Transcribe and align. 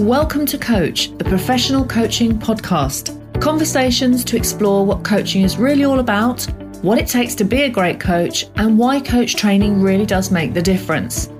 Welcome 0.00 0.46
to 0.46 0.58
Coach, 0.58 1.10
the 1.18 1.24
professional 1.24 1.84
coaching 1.84 2.38
podcast. 2.38 3.40
Conversations 3.40 4.24
to 4.26 4.36
explore 4.36 4.86
what 4.86 5.02
coaching 5.02 5.42
is 5.42 5.56
really 5.56 5.82
all 5.82 5.98
about, 5.98 6.44
what 6.82 6.98
it 6.98 7.08
takes 7.08 7.34
to 7.34 7.44
be 7.44 7.62
a 7.62 7.68
great 7.68 7.98
coach, 7.98 8.46
and 8.54 8.78
why 8.78 9.00
coach 9.00 9.34
training 9.34 9.82
really 9.82 10.06
does 10.06 10.30
make 10.30 10.54
the 10.54 10.62
difference. 10.62 11.32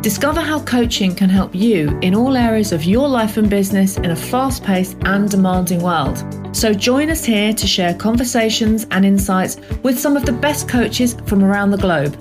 Discover 0.00 0.40
how 0.40 0.62
coaching 0.62 1.14
can 1.14 1.28
help 1.28 1.54
you 1.54 1.98
in 2.00 2.14
all 2.14 2.34
areas 2.34 2.72
of 2.72 2.84
your 2.84 3.06
life 3.06 3.36
and 3.36 3.50
business 3.50 3.98
in 3.98 4.10
a 4.10 4.16
fast 4.16 4.64
paced 4.64 4.96
and 5.02 5.30
demanding 5.30 5.82
world. 5.82 6.24
So 6.56 6.72
join 6.72 7.10
us 7.10 7.26
here 7.26 7.52
to 7.52 7.66
share 7.66 7.92
conversations 7.92 8.86
and 8.90 9.04
insights 9.04 9.58
with 9.82 9.98
some 9.98 10.16
of 10.16 10.24
the 10.24 10.32
best 10.32 10.66
coaches 10.66 11.14
from 11.26 11.44
around 11.44 11.72
the 11.72 11.76
globe. 11.76 12.16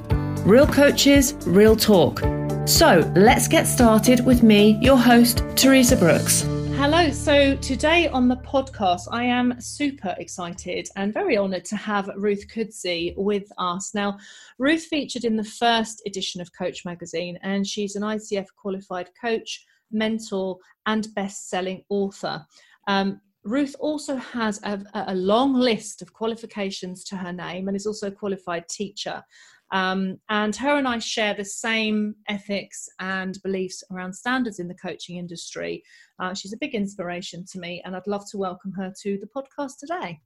Real 0.45 0.67
coaches, 0.67 1.33
real 1.45 1.77
talk. 1.77 2.21
So 2.67 3.09
let's 3.15 3.47
get 3.47 3.65
started 3.65 4.25
with 4.25 4.43
me, 4.43 4.77
your 4.81 4.97
host, 4.97 5.41
Teresa 5.55 5.95
Brooks. 5.95 6.41
Hello. 6.75 7.09
So 7.11 7.55
today 7.55 8.09
on 8.09 8.27
the 8.27 8.35
podcast, 8.35 9.07
I 9.09 9.23
am 9.23 9.61
super 9.61 10.13
excited 10.19 10.89
and 10.97 11.13
very 11.13 11.37
honoured 11.37 11.63
to 11.63 11.77
have 11.77 12.09
Ruth 12.17 12.45
Kudzi 12.53 13.15
with 13.15 13.49
us. 13.57 13.95
Now, 13.95 14.17
Ruth 14.59 14.83
featured 14.83 15.23
in 15.23 15.37
the 15.37 15.45
first 15.45 16.01
edition 16.05 16.41
of 16.41 16.51
Coach 16.51 16.83
Magazine, 16.83 17.39
and 17.41 17.65
she's 17.65 17.95
an 17.95 18.03
ICF 18.03 18.47
qualified 18.57 19.11
coach, 19.19 19.65
mentor, 19.89 20.57
and 20.85 21.07
best 21.15 21.49
selling 21.49 21.85
author. 21.87 22.45
Um, 22.89 23.21
Ruth 23.45 23.77
also 23.79 24.17
has 24.17 24.59
a, 24.63 24.83
a, 24.93 25.15
long 25.15 25.53
list 25.53 26.01
of 26.01 26.11
qualifications 26.11 27.05
to 27.05 27.15
her 27.15 27.31
name 27.31 27.69
and 27.69 27.77
is 27.77 27.87
also 27.87 28.07
a 28.07 28.11
qualified 28.11 28.67
teacher. 28.67 29.23
Um, 29.71 30.17
and 30.29 30.55
her 30.55 30.77
and 30.77 30.87
I 30.87 30.99
share 30.99 31.33
the 31.33 31.45
same 31.45 32.15
ethics 32.29 32.87
and 32.99 33.37
beliefs 33.43 33.83
around 33.91 34.13
standards 34.13 34.59
in 34.59 34.67
the 34.67 34.75
coaching 34.75 35.17
industry. 35.17 35.83
Uh, 36.19 36.33
she's 36.33 36.53
a 36.53 36.57
big 36.57 36.73
inspiration 36.73 37.45
to 37.51 37.59
me, 37.59 37.81
and 37.85 37.95
I'd 37.95 38.07
love 38.07 38.23
to 38.31 38.37
welcome 38.37 38.71
her 38.73 38.93
to 39.01 39.19
the 39.19 39.27
podcast 39.27 39.73
today. 39.79 40.19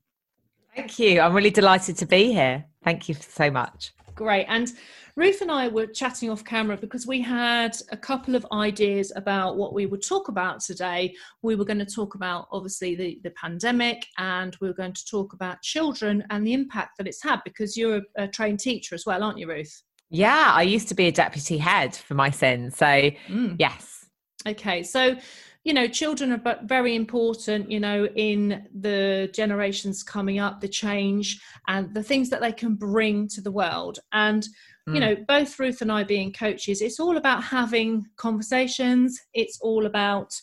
Thank 0.75 1.00
you. 1.00 1.19
I'm 1.19 1.34
really 1.34 1.50
delighted 1.50 1.97
to 1.97 2.06
be 2.06 2.31
here. 2.31 2.66
Thank 2.84 3.09
you 3.09 3.16
so 3.16 3.52
much. 3.52 3.92
Great. 4.16 4.45
And 4.50 4.72
Ruth 5.16 5.42
and 5.42 5.52
I 5.52 5.67
were 5.67 5.88
chatting 5.88 6.30
off 6.30 6.44
camera 6.44 6.78
because 6.78 7.06
we 7.06 7.22
had 7.22 7.76
a 7.92 7.98
couple 7.98 8.36
of 8.36 8.45
ideas 8.52 9.12
about 9.16 9.58
what 9.58 9.73
we 9.73 9.86
would 9.86 10.02
talk 10.02 10.28
about 10.28 10.62
today. 10.62 11.16
We 11.42 11.56
were 11.56 11.66
going 11.66 11.80
to 11.80 11.86
talk 11.86 12.16
about, 12.16 12.48
obviously, 12.52 12.95
the, 12.95 13.20
the 13.23 13.31
pandemic, 13.31 14.06
and 14.18 14.56
we 14.62 14.68
were 14.68 14.73
going 14.73 14.94
to 14.94 15.06
talk 15.06 15.34
about 15.34 15.62
children 15.62 16.23
and 16.30 16.45
the 16.45 16.53
impact 16.53 16.98
that 16.98 17.08
it's 17.08 17.22
had 17.22 17.42
because 17.44 17.76
you're 17.76 17.98
a, 17.98 18.23
a 18.23 18.28
trained 18.28 18.59
teacher 18.59 18.95
as 18.95 19.06
well, 19.06 19.23
aren't 19.23 19.38
you, 19.38 19.48
Ruth? 19.48 19.84
Yeah, 20.09 20.52
I 20.53 20.64
used 20.64 20.88
to 20.90 20.96
be 20.96 21.08
a 21.08 21.12
deputy 21.12 21.58
head 21.58 21.96
for 21.96 22.14
my 22.16 22.30
sins. 22.30 22.78
So, 22.78 22.86
mm. 22.86 23.56
yes. 23.59 24.06
Okay. 24.46 24.84
So, 24.84 25.16
you 25.64 25.73
know 25.73 25.88
children 25.88 26.31
are 26.31 26.59
very 26.64 26.95
important 26.95 27.70
you 27.70 27.80
know 27.80 28.08
in 28.16 28.67
the 28.80 29.30
generations 29.34 30.03
coming 30.03 30.40
up 30.40 30.59
the 30.59 30.68
change 30.68 31.40
and 31.68 31.94
the 31.94 32.03
things 32.03 32.30
that 32.30 32.42
they 32.42 32.52
can 32.52 32.76
bring 32.76 33.28
to 33.28 33.42
the 33.42 33.52
world. 33.52 34.00
And 34.12 34.48
mm. 34.88 34.95
you 34.95 35.00
know 35.00 35.16
both 35.28 35.59
ruth 35.59 35.81
and 35.81 35.92
i 35.92 36.03
being 36.03 36.34
coaches 36.34 36.81
it's 36.81 37.00
all 37.00 37.18
about 37.18 37.44
having 37.44 38.06
conversations 38.18 39.20
it's 39.34 39.59
all 39.62 39.86
about 39.86 40.34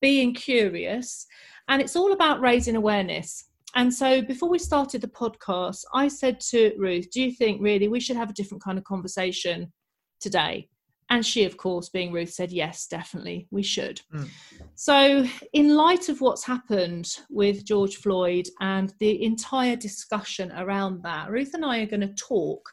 being 0.00 0.34
curious 0.34 1.26
and 1.68 1.82
it's 1.82 1.96
all 1.96 2.12
about 2.12 2.40
raising 2.40 2.76
awareness. 2.76 3.44
And 3.74 3.92
so 3.92 4.22
before 4.22 4.48
we 4.48 4.58
started 4.58 5.00
the 5.00 5.08
podcast 5.08 5.80
i 5.94 6.08
said 6.08 6.40
to 6.40 6.72
ruth 6.78 7.10
do 7.10 7.22
you 7.22 7.32
think 7.32 7.62
really 7.62 7.88
we 7.88 8.00
should 8.00 8.16
have 8.16 8.30
a 8.30 8.34
different 8.34 8.62
kind 8.62 8.78
of 8.78 8.84
conversation 8.84 9.72
today 10.20 10.68
and 11.10 11.24
she, 11.24 11.44
of 11.44 11.56
course, 11.56 11.88
being 11.88 12.12
Ruth, 12.12 12.30
said, 12.30 12.52
yes, 12.52 12.86
definitely, 12.86 13.48
we 13.50 13.62
should. 13.62 14.00
Mm. 14.14 14.28
So, 14.74 15.24
in 15.54 15.74
light 15.74 16.08
of 16.08 16.20
what's 16.20 16.44
happened 16.44 17.08
with 17.30 17.64
George 17.64 17.96
Floyd 17.96 18.46
and 18.60 18.92
the 19.00 19.24
entire 19.24 19.76
discussion 19.76 20.52
around 20.52 21.02
that, 21.04 21.30
Ruth 21.30 21.54
and 21.54 21.64
I 21.64 21.78
are 21.78 21.86
going 21.86 22.02
to 22.02 22.14
talk 22.14 22.68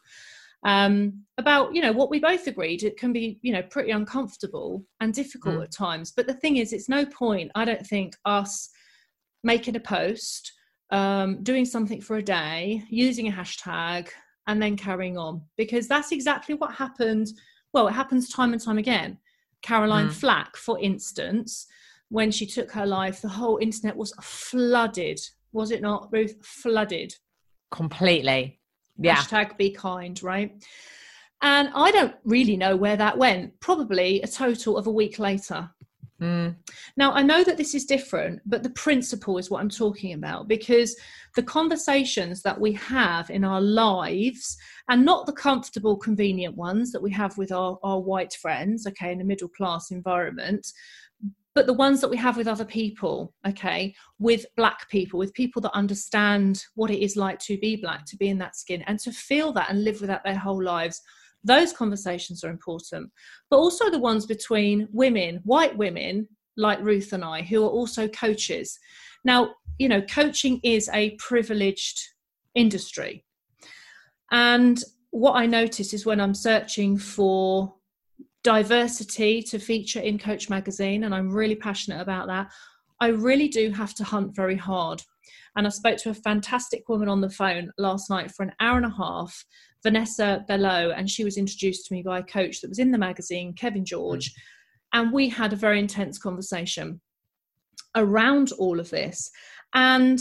um, 0.66 1.24
about, 1.38 1.74
you 1.74 1.82
know, 1.82 1.94
what 1.94 2.10
we 2.10 2.20
both 2.20 2.48
agreed. 2.48 2.84
It 2.84 2.98
can 2.98 3.14
be, 3.14 3.40
you 3.42 3.54
know, 3.54 3.62
pretty 3.64 3.92
uncomfortable 3.92 4.84
and 5.00 5.14
difficult 5.14 5.60
mm. 5.60 5.64
at 5.64 5.72
times. 5.72 6.12
But 6.12 6.28
the 6.28 6.34
thing 6.34 6.58
is, 6.58 6.74
it's 6.74 6.90
no 6.90 7.06
point, 7.06 7.52
I 7.56 7.64
don't 7.64 7.86
think, 7.86 8.16
us 8.26 8.70
making 9.44 9.76
a 9.78 9.80
post, 9.80 10.52
um, 10.92 11.42
doing 11.44 11.66
something 11.66 12.02
for 12.02 12.18
a 12.18 12.24
day, 12.24 12.84
using 12.90 13.28
a 13.28 13.32
hashtag, 13.32 14.10
and 14.48 14.62
then 14.62 14.76
carrying 14.76 15.18
on, 15.18 15.42
because 15.58 15.88
that's 15.88 16.12
exactly 16.12 16.56
what 16.56 16.74
happened 16.74 17.28
well, 17.76 17.90
it 17.90 17.92
happens 17.92 18.30
time 18.30 18.54
and 18.54 18.62
time 18.62 18.78
again. 18.78 19.18
Caroline 19.62 20.08
mm. 20.08 20.14
Flack, 20.14 20.56
for 20.56 20.80
instance, 20.80 21.68
when 22.08 22.32
she 22.32 22.46
took 22.46 22.72
her 22.72 22.86
life, 22.86 23.22
the 23.22 23.28
whole 23.28 23.58
internet 23.58 23.98
was 23.98 24.14
flooded, 24.22 25.20
was 25.52 25.72
it 25.72 25.82
not, 25.82 26.08
Ruth? 26.10 26.38
Flooded. 26.42 27.14
Completely. 27.72 28.62
Yeah. 28.98 29.16
Hashtag 29.18 29.58
be 29.58 29.72
kind, 29.72 30.24
right? 30.24 30.64
And 31.42 31.70
I 31.76 31.92
don't 31.92 32.16
really 32.24 32.56
know 32.56 32.78
where 32.78 32.96
that 32.96 33.18
went. 33.18 33.60
Probably 33.60 34.22
a 34.22 34.28
total 34.28 34.78
of 34.78 34.88
a 34.88 34.92
week 34.92 35.20
later. 35.20 35.70
Mm. 36.22 36.56
Now, 36.96 37.12
I 37.12 37.22
know 37.22 37.44
that 37.44 37.58
this 37.58 37.76
is 37.76 37.86
different, 37.86 38.42
but 38.46 38.64
the 38.64 38.70
principle 38.70 39.38
is 39.38 39.50
what 39.50 39.60
I'm 39.60 39.70
talking 39.70 40.14
about 40.14 40.48
because 40.48 40.96
the 41.36 41.44
conversations 41.44 42.42
that 42.44 42.60
we 42.60 42.72
have 42.74 43.30
in 43.30 43.44
our 43.44 43.60
lives, 43.60 44.58
and 44.88 45.04
not 45.04 45.26
the 45.26 45.34
comfortable, 45.34 45.98
convenient 45.98 46.56
ones 46.56 46.92
that 46.94 47.02
we 47.02 47.12
have 47.12 47.38
with 47.38 47.52
our, 47.52 47.78
our 47.84 48.00
white 48.00 48.34
friends, 48.34 48.88
okay, 48.88 49.12
in 49.12 49.20
a 49.20 49.26
middle 49.26 49.50
class 49.50 49.92
environment, 49.92 50.66
but 51.54 51.68
the 51.68 51.74
ones 51.74 52.02
that 52.02 52.10
we 52.10 52.18
have 52.18 52.38
with 52.38 52.48
other 52.48 52.66
people, 52.66 53.34
okay, 53.48 53.94
with 54.20 54.46
black 54.56 54.90
people, 54.90 55.18
with 55.18 55.34
people 55.34 55.62
that 55.62 55.74
understand 55.74 56.64
what 56.76 56.92
it 56.92 57.04
is 57.04 57.16
like 57.16 57.40
to 57.40 57.58
be 57.58 57.78
black, 57.78 58.06
to 58.08 58.18
be 58.18 58.28
in 58.28 58.38
that 58.40 58.58
skin, 58.58 58.84
and 58.88 59.00
to 59.00 59.12
feel 59.12 59.52
that 59.54 59.70
and 59.70 59.84
live 59.84 60.02
with 60.02 60.10
that 60.10 60.24
their 60.24 60.38
whole 60.38 60.62
lives 60.62 61.02
those 61.46 61.72
conversations 61.72 62.44
are 62.44 62.50
important, 62.50 63.12
but 63.50 63.58
also 63.58 63.90
the 63.90 64.00
ones 64.00 64.26
between 64.26 64.88
women, 64.92 65.40
white 65.44 65.78
women 65.78 66.28
like 66.58 66.82
Ruth 66.82 67.14
and 67.14 67.24
I, 67.24 67.42
who 67.42 67.64
are 67.64 67.70
also 67.70 68.08
coaches. 68.08 68.78
Now, 69.24 69.56
you 69.78 69.88
know, 69.88 70.02
coaching 70.02 70.60
is 70.64 70.90
a 70.94 71.12
privileged 71.12 72.02
industry. 72.56 73.26
And 74.32 74.82
what 75.12 75.34
I 75.34 75.46
notice 75.46 75.94
is 75.94 76.06
when 76.06 76.20
I'm 76.20 76.34
searching 76.34 76.98
for 76.98 77.76
diversity 78.44 79.42
to 79.44 79.60
feature 79.60 80.00
in 80.00 80.20
Coach 80.20 80.50
Magazine, 80.50 81.04
and 81.04 81.14
I'm 81.14 81.32
really 81.32 81.56
passionate 81.56 82.02
about 82.02 82.28
that, 82.28 82.52
I 83.00 83.08
really 83.08 83.48
do 83.48 83.72
have 83.72 83.94
to 83.96 84.04
hunt 84.04 84.36
very 84.36 84.56
hard. 84.56 85.02
And 85.56 85.66
I 85.66 85.70
spoke 85.70 85.98
to 86.00 86.10
a 86.10 86.14
fantastic 86.14 86.88
woman 86.90 87.10
on 87.10 87.22
the 87.22 87.30
phone 87.30 87.72
last 87.78 88.10
night 88.10 88.32
for 88.32 88.44
an 88.44 88.54
hour 88.60 88.78
and 88.78 88.86
a 88.86 88.96
half 88.96 89.46
Vanessa 89.84 90.44
Bello, 90.48 90.92
and 90.92 91.10
she 91.10 91.24
was 91.24 91.38
introduced 91.38 91.86
to 91.86 91.94
me 91.94 92.02
by 92.02 92.20
a 92.20 92.24
coach 92.24 92.60
that 92.62 92.70
was 92.70 92.80
in 92.80 92.92
the 92.92 92.98
magazine, 92.98 93.54
Kevin 93.54 93.86
George. 93.86 94.32
Mm. 94.32 94.38
And 94.94 95.14
we 95.14 95.30
had 95.30 95.54
a 95.54 95.58
very 95.58 95.80
intense 95.80 96.18
conversation 96.18 97.00
around 97.96 98.52
all 98.54 98.80
of 98.80 98.90
this. 98.90 99.30
And 99.74 100.20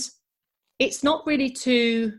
it's 0.79 1.03
not 1.03 1.27
really 1.27 1.51
to 1.51 2.13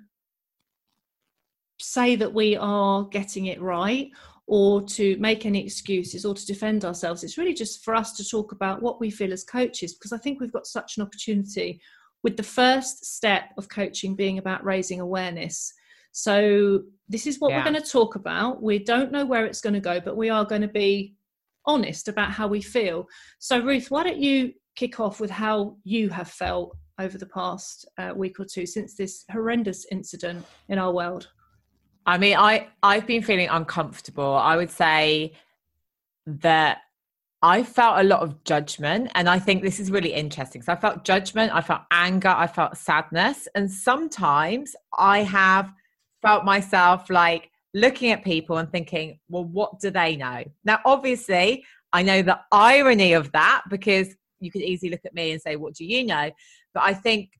say 1.80 2.16
that 2.16 2.34
we 2.34 2.56
are 2.56 3.04
getting 3.06 3.48
it 3.48 3.62
right 3.62 4.10
or 4.48 4.82
to 4.84 5.18
make 5.18 5.46
any 5.46 5.64
excuses 5.64 6.26
or 6.26 6.34
to 6.34 6.46
defend 6.46 6.86
ourselves. 6.86 7.24
It's 7.24 7.38
really 7.38 7.54
just 7.54 7.84
for 7.84 7.96
us 7.96 8.14
to 8.14 8.28
talk 8.28 8.52
about 8.52 8.82
what 8.82 9.00
we 9.00 9.10
feel 9.10 9.34
as 9.34 9.44
coaches, 9.44 9.94
because 9.94 10.14
I 10.14 10.18
think 10.18 10.40
we've 10.40 10.54
got 10.54 10.68
such 10.68 10.98
an 10.98 11.04
opportunity 11.04 11.82
with 12.26 12.36
the 12.36 12.44
first 12.44 13.06
step 13.06 13.46
of 13.58 13.70
coaching 13.70 14.16
being 14.16 14.38
about 14.38 14.66
raising 14.66 15.00
awareness 15.00 15.72
so 16.18 16.82
this 17.10 17.28
is 17.28 17.42
what 17.42 17.52
yeah. 17.52 17.58
we're 17.58 17.70
going 17.70 17.84
to 17.84 17.92
talk 17.92 18.16
about. 18.16 18.64
We 18.64 18.80
don't 18.80 19.12
know 19.12 19.26
where 19.26 19.46
it's 19.46 19.60
going 19.60 19.74
to 19.74 19.82
go, 19.82 20.00
but 20.00 20.16
we 20.16 20.30
are 20.30 20.46
going 20.46 20.62
to 20.62 20.70
be 20.70 21.14
honest 21.66 22.08
about 22.08 22.32
how 22.32 22.48
we 22.48 22.62
feel. 22.62 23.06
So 23.40 23.60
Ruth, 23.60 23.92
why 23.92 24.04
don't 24.04 24.18
you 24.18 24.54
kick 24.78 25.02
off 25.02 25.20
with 25.20 25.30
how 25.30 25.76
you 25.84 26.08
have 26.08 26.30
felt 26.30 26.78
over 27.00 27.18
the 27.18 27.26
past 27.26 27.86
uh, 27.98 28.14
week 28.16 28.40
or 28.40 28.46
two 28.46 28.66
since 28.66 28.96
this 28.96 29.26
horrendous 29.30 29.86
incident 29.92 30.46
in 30.70 30.80
our 30.80 30.94
world? 30.94 31.28
I 32.06 32.18
mean, 32.18 32.38
I 32.38 32.70
I've 32.82 33.06
been 33.06 33.22
feeling 33.22 33.50
uncomfortable. 33.50 34.36
I 34.36 34.56
would 34.56 34.72
say 34.72 35.34
that 36.26 36.78
I 37.42 37.64
felt 37.64 38.00
a 38.00 38.04
lot 38.04 38.22
of 38.22 38.44
judgment, 38.44 39.12
and 39.14 39.30
I 39.30 39.40
think 39.40 39.62
this 39.62 39.80
is 39.80 39.92
really 39.92 40.14
interesting. 40.14 40.62
So 40.62 40.74
I 40.74 40.76
felt 40.76 41.04
judgment, 41.04 41.54
I 41.54 41.62
felt 41.62 41.82
anger, 41.92 42.30
I 42.30 42.48
felt 42.48 42.78
sadness, 42.78 43.48
and 43.56 43.72
sometimes 43.72 44.76
I 44.98 45.20
have 45.20 45.72
felt 46.22 46.44
myself 46.44 47.10
like 47.10 47.52
looking 47.74 48.12
at 48.12 48.24
people 48.24 48.58
and 48.58 48.72
thinking, 48.72 49.20
well, 49.30 49.44
what 49.44 49.80
do 49.80 49.92
they 49.92 50.16
know? 50.16 50.44
Now, 50.64 50.80
obviously, 50.86 51.66
I 51.94 52.02
know 52.02 52.22
the 52.22 52.40
irony 52.52 53.14
of 53.14 53.32
that 53.34 53.64
because 53.70 54.16
you 54.40 54.50
could 54.50 54.62
easily 54.62 54.90
look 54.92 55.06
at 55.06 55.14
me 55.14 55.32
and 55.32 55.42
say, 55.42 55.56
what 55.56 55.76
do 55.76 55.86
you 55.86 56.06
know? 56.06 56.32
But 56.74 56.84
I 56.84 56.94
think 56.94 57.32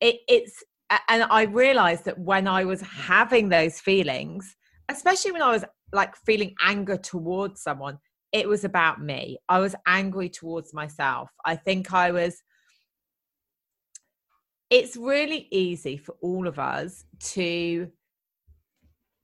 it, 0.00 0.16
it's, 0.26 0.64
and 1.08 1.22
I 1.24 1.42
realized 1.42 2.06
that 2.06 2.18
when 2.18 2.48
I 2.48 2.64
was 2.64 2.80
having 2.80 3.50
those 3.50 3.78
feelings, 3.78 4.56
especially 4.88 5.32
when 5.32 5.42
I 5.42 5.52
was 5.52 5.64
like 5.92 6.16
feeling 6.16 6.54
anger 6.64 6.96
towards 6.96 7.62
someone, 7.62 7.98
it 8.32 8.48
was 8.48 8.64
about 8.64 9.00
me. 9.00 9.38
I 9.48 9.58
was 9.58 9.74
angry 9.86 10.28
towards 10.28 10.74
myself. 10.74 11.30
I 11.44 11.56
think 11.56 11.92
I 11.92 12.10
was. 12.10 12.42
It's 14.70 14.96
really 14.96 15.48
easy 15.50 15.96
for 15.96 16.14
all 16.20 16.46
of 16.46 16.58
us 16.58 17.04
to 17.20 17.90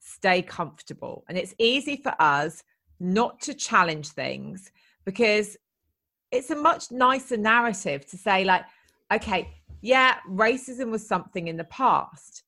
stay 0.00 0.40
comfortable. 0.40 1.24
And 1.28 1.36
it's 1.36 1.54
easy 1.58 1.96
for 1.96 2.14
us 2.18 2.62
not 2.98 3.40
to 3.42 3.54
challenge 3.54 4.08
things 4.08 4.70
because 5.04 5.56
it's 6.30 6.50
a 6.50 6.56
much 6.56 6.90
nicer 6.90 7.36
narrative 7.36 8.06
to 8.06 8.16
say, 8.16 8.44
like, 8.44 8.64
okay, 9.12 9.50
yeah, 9.82 10.16
racism 10.28 10.90
was 10.90 11.06
something 11.06 11.48
in 11.48 11.56
the 11.56 11.64
past. 11.64 12.42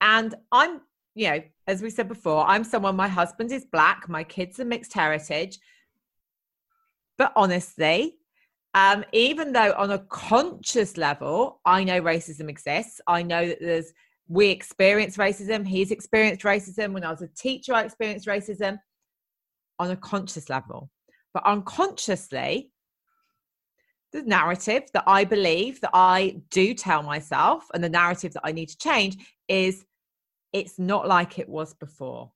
And 0.00 0.34
I'm, 0.52 0.80
you 1.14 1.28
know, 1.28 1.42
as 1.66 1.82
we 1.82 1.90
said 1.90 2.08
before, 2.08 2.46
I'm 2.46 2.64
someone, 2.64 2.96
my 2.96 3.08
husband 3.08 3.52
is 3.52 3.66
black, 3.66 4.08
my 4.08 4.24
kids 4.24 4.58
are 4.58 4.64
mixed 4.64 4.94
heritage. 4.94 5.58
But 7.18 7.32
honestly, 7.36 8.14
um, 8.74 9.04
even 9.12 9.52
though 9.52 9.74
on 9.76 9.90
a 9.90 9.98
conscious 9.98 10.96
level, 10.96 11.60
I 11.64 11.84
know 11.84 12.00
racism 12.00 12.48
exists, 12.48 13.00
I 13.06 13.22
know 13.22 13.48
that 13.48 13.60
there's, 13.60 13.92
we 14.28 14.48
experience 14.48 15.16
racism, 15.16 15.66
he's 15.66 15.90
experienced 15.90 16.42
racism. 16.42 16.92
When 16.92 17.04
I 17.04 17.10
was 17.10 17.22
a 17.22 17.28
teacher, 17.28 17.74
I 17.74 17.82
experienced 17.82 18.26
racism 18.26 18.78
on 19.78 19.90
a 19.90 19.96
conscious 19.96 20.48
level. 20.48 20.90
But 21.34 21.44
unconsciously, 21.44 22.70
the 24.12 24.22
narrative 24.22 24.84
that 24.94 25.04
I 25.06 25.24
believe 25.24 25.80
that 25.80 25.90
I 25.92 26.40
do 26.50 26.72
tell 26.72 27.02
myself 27.02 27.66
and 27.74 27.82
the 27.82 27.88
narrative 27.88 28.32
that 28.34 28.42
I 28.44 28.52
need 28.52 28.68
to 28.70 28.78
change 28.78 29.16
is 29.48 29.84
it's 30.52 30.78
not 30.78 31.06
like 31.06 31.38
it 31.38 31.48
was 31.48 31.74
before. 31.74 32.30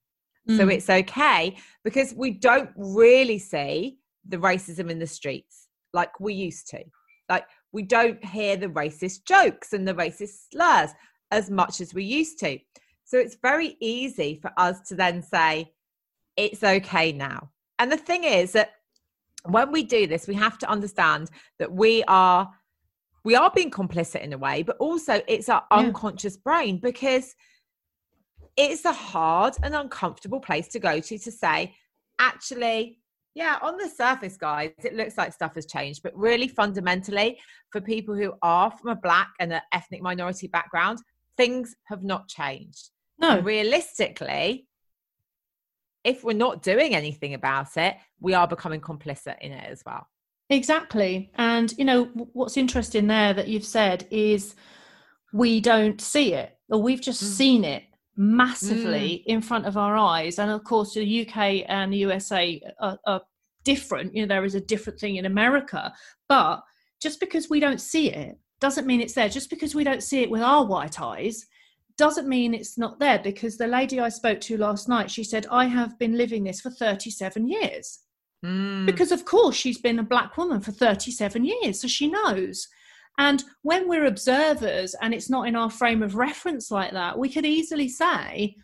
Mm. 0.49 0.57
So 0.57 0.69
it's 0.69 0.91
okay 0.91 1.57
because 1.85 2.15
we 2.15 2.33
don't 2.33 2.71
really 2.77 3.39
see 3.39 3.99
the 4.27 4.37
racism 4.37 4.91
in 4.91 4.99
the 4.99 5.07
streets 5.07 5.69
like 5.93 6.21
we 6.21 6.35
used 6.35 6.69
to. 6.69 6.83
Like 7.29 7.47
we 7.73 7.83
don't 7.83 8.23
hear 8.25 8.57
the 8.57 8.69
racist 8.69 9.25
jokes 9.27 9.73
and 9.73 9.87
the 9.87 9.95
racist 9.95 10.51
slurs 10.51 10.91
as 11.31 11.51
much 11.51 11.81
as 11.81 11.95
we 11.95 12.05
used 12.05 12.39
to. 12.41 12.59
So 13.05 13.19
it's 13.19 13.37
very 13.43 13.77
easy 13.81 14.39
for 14.41 14.53
us 14.57 14.81
to 14.89 14.95
then 14.95 15.23
say, 15.23 15.73
it's 16.37 16.63
okay 16.63 17.13
now. 17.13 17.51
And 17.79 17.91
the 17.91 17.97
thing 17.97 18.25
is 18.25 18.53
that 18.53 18.73
when 19.45 19.73
we 19.73 19.83
do 19.83 20.07
this, 20.07 20.29
we 20.29 20.35
have 20.35 20.59
to 20.59 20.71
understand 20.71 21.31
that 21.59 21.73
we 21.73 22.05
are 22.05 22.51
we 23.25 23.37
are 23.37 23.53
being 23.55 23.71
complicit 23.71 24.23
in 24.23 24.33
a 24.33 24.39
way, 24.39 24.63
but 24.63 24.77
also 24.79 25.21
it's 25.29 25.49
our 25.49 25.65
yeah. 25.71 25.79
unconscious 25.79 26.37
brain 26.37 26.79
because 26.79 27.35
it's 28.57 28.85
a 28.85 28.93
hard 28.93 29.55
and 29.63 29.75
uncomfortable 29.75 30.41
place 30.41 30.69
to 30.69 30.81
go 30.81 30.99
to 30.99 31.19
to 31.19 31.31
say, 31.31 31.75
actually, 32.19 32.99
yeah, 33.35 33.59
on 33.63 33.77
the 33.79 33.89
surface, 33.89 34.37
guys, 34.37 34.73
it 34.85 34.95
looks 34.95 35.17
like 35.17 35.33
stuff 35.33 35.55
has 35.55 35.67
changed, 35.67 36.03
but 36.03 36.17
really 36.17 36.49
fundamentally, 36.49 37.39
for 37.71 37.81
people 37.81 38.15
who 38.15 38.35
are 38.43 38.71
from 38.71 38.91
a 38.91 38.97
black 38.97 39.31
and 39.41 39.53
an 39.53 39.63
ethnic 39.73 40.03
minority 40.03 40.49
background, 40.49 40.99
things 41.37 41.75
have 41.85 42.03
not 42.03 42.29
changed. 42.29 42.91
No. 43.19 43.41
Realistically, 43.41 44.67
if 46.05 46.25
we're 46.25 46.33
not 46.35 46.63
doing 46.63 46.95
anything 46.95 47.35
about 47.35 47.77
it, 47.77 47.97
we 48.21 48.35
are 48.35 48.49
becoming 48.49 48.81
complicit 48.81 49.37
in 49.41 49.53
it 49.53 49.71
as 49.71 49.83
well. 49.87 50.07
Exactly. 50.51 51.31
And, 51.37 51.73
you 51.79 51.85
know, 51.85 52.05
what's 52.33 52.57
interesting 52.57 53.07
there 53.07 53.33
that 53.33 53.49
you've 53.49 53.65
said 53.65 54.07
is 54.11 54.55
we 55.33 55.61
don't 55.61 56.01
see 56.01 56.35
it, 56.35 56.59
or 56.69 56.83
we've 56.83 57.01
just 57.01 57.23
mm. 57.23 57.29
seen 57.29 57.65
it 57.65 57.85
massively 58.17 59.23
mm. 59.27 59.33
in 59.33 59.41
front 59.41 59.67
of 59.67 59.77
our 59.77 59.97
eyes. 59.97 60.39
And 60.39 60.51
of 60.51 60.65
course, 60.65 60.95
the 60.95 61.27
UK 61.27 61.65
and 61.69 61.93
the 61.93 61.99
USA 61.99 62.61
are, 62.81 62.99
are 63.07 63.23
different. 63.65 64.15
You 64.15 64.23
know, 64.23 64.29
there 64.29 64.45
is 64.45 64.55
a 64.55 64.61
different 64.61 64.99
thing 64.99 65.17
in 65.17 65.27
America. 65.27 65.93
But 66.29 66.63
just 67.01 67.21
because 67.21 67.49
we 67.49 67.61
don't 67.61 67.81
see 67.81 68.11
it 68.11 68.39
doesn't 68.61 68.87
mean 68.87 69.01
it's 69.01 69.15
there. 69.15 69.29
Just 69.29 69.51
because 69.51 69.75
we 69.75 69.85
don't 69.85 70.03
see 70.03 70.23
it 70.23 70.31
with 70.31 70.43
our 70.43 70.65
white 70.65 71.01
eyes 71.01 71.47
doesn't 71.97 72.29
mean 72.29 72.55
it's 72.55 72.79
not 72.79 72.99
there 72.99 73.19
because 73.19 73.57
the 73.57 73.67
lady 73.67 74.01
I 74.01 74.09
spoke 74.09 74.41
to 74.43 74.57
last 74.57 74.89
night, 74.89 75.11
she 75.11 75.25
said, 75.25 75.47
I 75.51 75.67
have 75.67 75.99
been 75.99 76.17
living 76.17 76.45
this 76.45 76.61
for 76.61 76.71
37 76.71 77.49
years. 77.49 78.01
Mm. 78.45 78.87
Because, 78.87 79.13
of 79.13 79.25
course, 79.25 79.57
she's 79.57 79.79
been 79.79 79.99
a 79.99 80.05
black 80.05 80.37
woman 80.37 80.61
for 80.61 80.73
37 80.73 81.45
years, 81.45 81.81
so 81.81 81.89
she 81.89 82.09
knows. 82.09 82.67
And 83.19 83.45
when 83.63 83.89
we're 83.89 84.07
observers 84.07 84.95
and 85.01 85.13
it's 85.13 85.29
not 85.29 85.47
in 85.47 85.57
our 85.57 85.71
frame 85.71 86.03
of 86.03 86.17
reference 86.17 86.71
like 86.71 86.93
that, 86.93 87.19
we 87.19 87.29
could 87.29 87.45
easily 87.45 87.89
say 87.89 88.57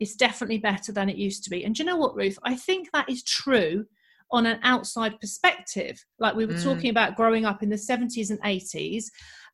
it's 0.00 0.16
definitely 0.16 0.58
better 0.58 0.92
than 0.92 1.08
it 1.08 1.16
used 1.16 1.44
to 1.44 1.50
be. 1.50 1.64
And 1.64 1.74
do 1.74 1.82
you 1.82 1.88
know 1.88 1.96
what, 1.96 2.14
Ruth? 2.14 2.38
I 2.42 2.54
think 2.54 2.90
that 2.92 3.08
is 3.08 3.22
true 3.22 3.86
on 4.30 4.46
an 4.46 4.58
outside 4.62 5.18
perspective. 5.20 6.04
Like 6.18 6.34
we 6.34 6.46
were 6.46 6.54
mm. 6.54 6.62
talking 6.62 6.90
about 6.90 7.16
growing 7.16 7.44
up 7.44 7.62
in 7.62 7.70
the 7.70 7.76
70s 7.76 8.30
and 8.30 8.40
80s. 8.42 9.04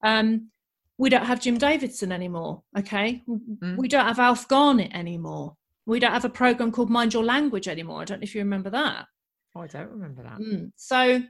Um, 0.05 0.50
we 0.99 1.11
don't 1.11 1.26
have 1.26 1.41
Jim 1.41 1.58
Davidson 1.58 2.12
anymore. 2.12 2.62
Okay. 2.79 3.23
Mm. 3.29 3.76
We 3.76 3.88
don't 3.88 4.06
have 4.06 4.19
Alf 4.19 4.49
Garnett 4.49 4.94
anymore. 4.94 5.56
We 5.87 5.99
don't 5.99 6.12
have 6.12 6.25
a 6.25 6.31
program 6.31 6.73
called 6.73 6.91
Mind 6.91 7.14
Your 7.14 7.25
Language 7.25 7.69
anymore. 7.69 8.02
I 8.02 8.05
don't 8.05 8.20
know 8.20 8.25
if 8.25 8.35
you 8.35 8.41
remember 8.41 8.70
that. 8.70 9.06
Oh, 9.56 9.62
I 9.62 9.67
don't 9.67 9.91
remember 9.91 10.23
that. 10.23 10.38
Mm. 10.38 10.73
So 10.76 11.23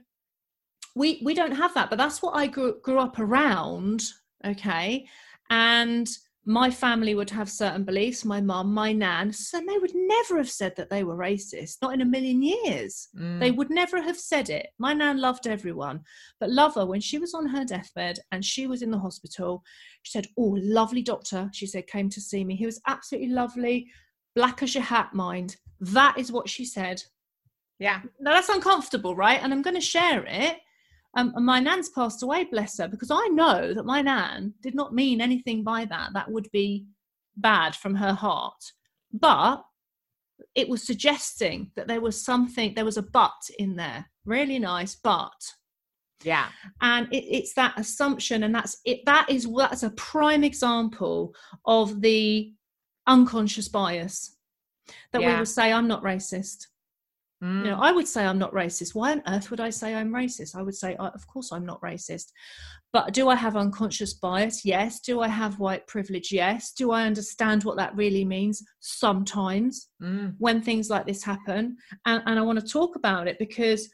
we 0.95 1.21
we 1.23 1.33
don't 1.33 1.55
have 1.55 1.73
that, 1.73 1.89
but 1.89 1.97
that's 1.97 2.21
what 2.21 2.35
I 2.35 2.47
grew, 2.47 2.79
grew 2.81 2.99
up 2.99 3.19
around. 3.19 4.03
Okay. 4.45 5.07
And 5.49 6.09
my 6.45 6.71
family 6.71 7.13
would 7.13 7.29
have 7.29 7.49
certain 7.49 7.83
beliefs, 7.83 8.25
my 8.25 8.41
mum, 8.41 8.73
my 8.73 8.91
nan, 8.91 9.31
so 9.31 9.59
they 9.59 9.77
would 9.77 9.93
never 9.93 10.37
have 10.37 10.49
said 10.49 10.73
that 10.75 10.89
they 10.89 11.03
were 11.03 11.15
racist, 11.15 11.77
not 11.83 11.93
in 11.93 12.01
a 12.01 12.05
million 12.05 12.41
years. 12.41 13.09
Mm. 13.15 13.39
They 13.39 13.51
would 13.51 13.69
never 13.69 14.01
have 14.01 14.17
said 14.17 14.49
it. 14.49 14.67
My 14.79 14.93
nan 14.93 15.21
loved 15.21 15.45
everyone, 15.45 16.01
but 16.39 16.49
lover 16.49 16.85
when 16.85 16.99
she 16.99 17.19
was 17.19 17.35
on 17.35 17.47
her 17.47 17.63
deathbed 17.63 18.17
and 18.31 18.43
she 18.43 18.65
was 18.65 18.81
in 18.81 18.89
the 18.89 18.97
hospital. 18.97 19.61
She 20.01 20.11
said, 20.11 20.27
Oh, 20.35 20.57
lovely 20.59 21.03
doctor, 21.03 21.49
she 21.53 21.67
said, 21.67 21.85
came 21.85 22.09
to 22.09 22.21
see 22.21 22.43
me. 22.43 22.55
He 22.55 22.65
was 22.65 22.81
absolutely 22.87 23.29
lovely, 23.29 23.87
black 24.35 24.63
as 24.63 24.73
your 24.73 24.83
hat, 24.83 25.13
mind. 25.13 25.57
That 25.79 26.17
is 26.17 26.31
what 26.31 26.49
she 26.49 26.65
said. 26.65 27.03
Yeah. 27.77 28.01
Now 28.19 28.33
that's 28.33 28.49
uncomfortable, 28.49 29.15
right? 29.15 29.39
And 29.41 29.53
I'm 29.53 29.61
going 29.61 29.75
to 29.75 29.81
share 29.81 30.25
it 30.27 30.57
um, 31.15 31.33
and 31.35 31.45
my 31.45 31.59
nan's 31.59 31.89
passed 31.89 32.23
away, 32.23 32.45
bless 32.45 32.77
her, 32.77 32.87
because 32.87 33.11
I 33.11 33.27
know 33.27 33.73
that 33.73 33.85
my 33.85 34.01
nan 34.01 34.53
did 34.61 34.75
not 34.75 34.93
mean 34.93 35.19
anything 35.19 35.63
by 35.63 35.85
that. 35.85 36.11
That 36.13 36.31
would 36.31 36.49
be 36.51 36.85
bad 37.35 37.75
from 37.75 37.95
her 37.95 38.13
heart. 38.13 38.63
But 39.11 39.63
it 40.55 40.69
was 40.69 40.83
suggesting 40.83 41.71
that 41.75 41.87
there 41.87 42.01
was 42.01 42.23
something, 42.23 42.73
there 42.73 42.85
was 42.85 42.97
a 42.97 43.03
but 43.03 43.33
in 43.59 43.75
there. 43.75 44.09
Really 44.25 44.59
nice, 44.59 44.95
but. 44.95 45.31
Yeah. 46.23 46.47
And 46.81 47.11
it, 47.11 47.25
it's 47.25 47.53
that 47.55 47.77
assumption, 47.77 48.43
and 48.43 48.53
that's 48.55 48.77
it. 48.85 49.01
That 49.05 49.29
is 49.29 49.47
that's 49.57 49.83
a 49.83 49.89
prime 49.91 50.43
example 50.43 51.33
of 51.65 52.01
the 52.01 52.53
unconscious 53.07 53.67
bias 53.67 54.37
that 55.11 55.21
yeah. 55.21 55.33
we 55.33 55.39
will 55.39 55.45
say, 55.45 55.73
I'm 55.73 55.87
not 55.87 56.03
racist. 56.03 56.67
Mm. 57.43 57.65
You 57.65 57.71
know, 57.71 57.77
mm. 57.77 57.81
I 57.81 57.91
would 57.91 58.07
say 58.07 58.25
I'm 58.25 58.37
not 58.37 58.53
racist. 58.53 58.93
Why 58.93 59.11
on 59.11 59.23
earth 59.27 59.49
would 59.49 59.59
I 59.59 59.69
say 59.69 59.95
I'm 59.95 60.11
racist? 60.11 60.55
I 60.55 60.61
would 60.61 60.75
say, 60.75 60.95
of 60.95 61.25
course, 61.27 61.51
I'm 61.51 61.65
not 61.65 61.81
racist. 61.81 62.31
But 62.93 63.13
do 63.13 63.29
I 63.29 63.35
have 63.35 63.55
unconscious 63.55 64.13
bias? 64.13 64.65
Yes. 64.65 64.99
Do 64.99 65.21
I 65.21 65.27
have 65.27 65.59
white 65.59 65.87
privilege? 65.87 66.31
Yes. 66.31 66.73
Do 66.73 66.91
I 66.91 67.05
understand 67.05 67.63
what 67.63 67.77
that 67.77 67.95
really 67.95 68.25
means? 68.25 68.63
Sometimes 68.79 69.89
mm. 70.01 70.35
when 70.37 70.61
things 70.61 70.89
like 70.89 71.05
this 71.05 71.23
happen. 71.23 71.77
And, 72.05 72.21
and 72.25 72.37
I 72.37 72.41
want 72.41 72.59
to 72.59 72.65
talk 72.65 72.95
about 72.95 73.27
it 73.27 73.39
because 73.39 73.89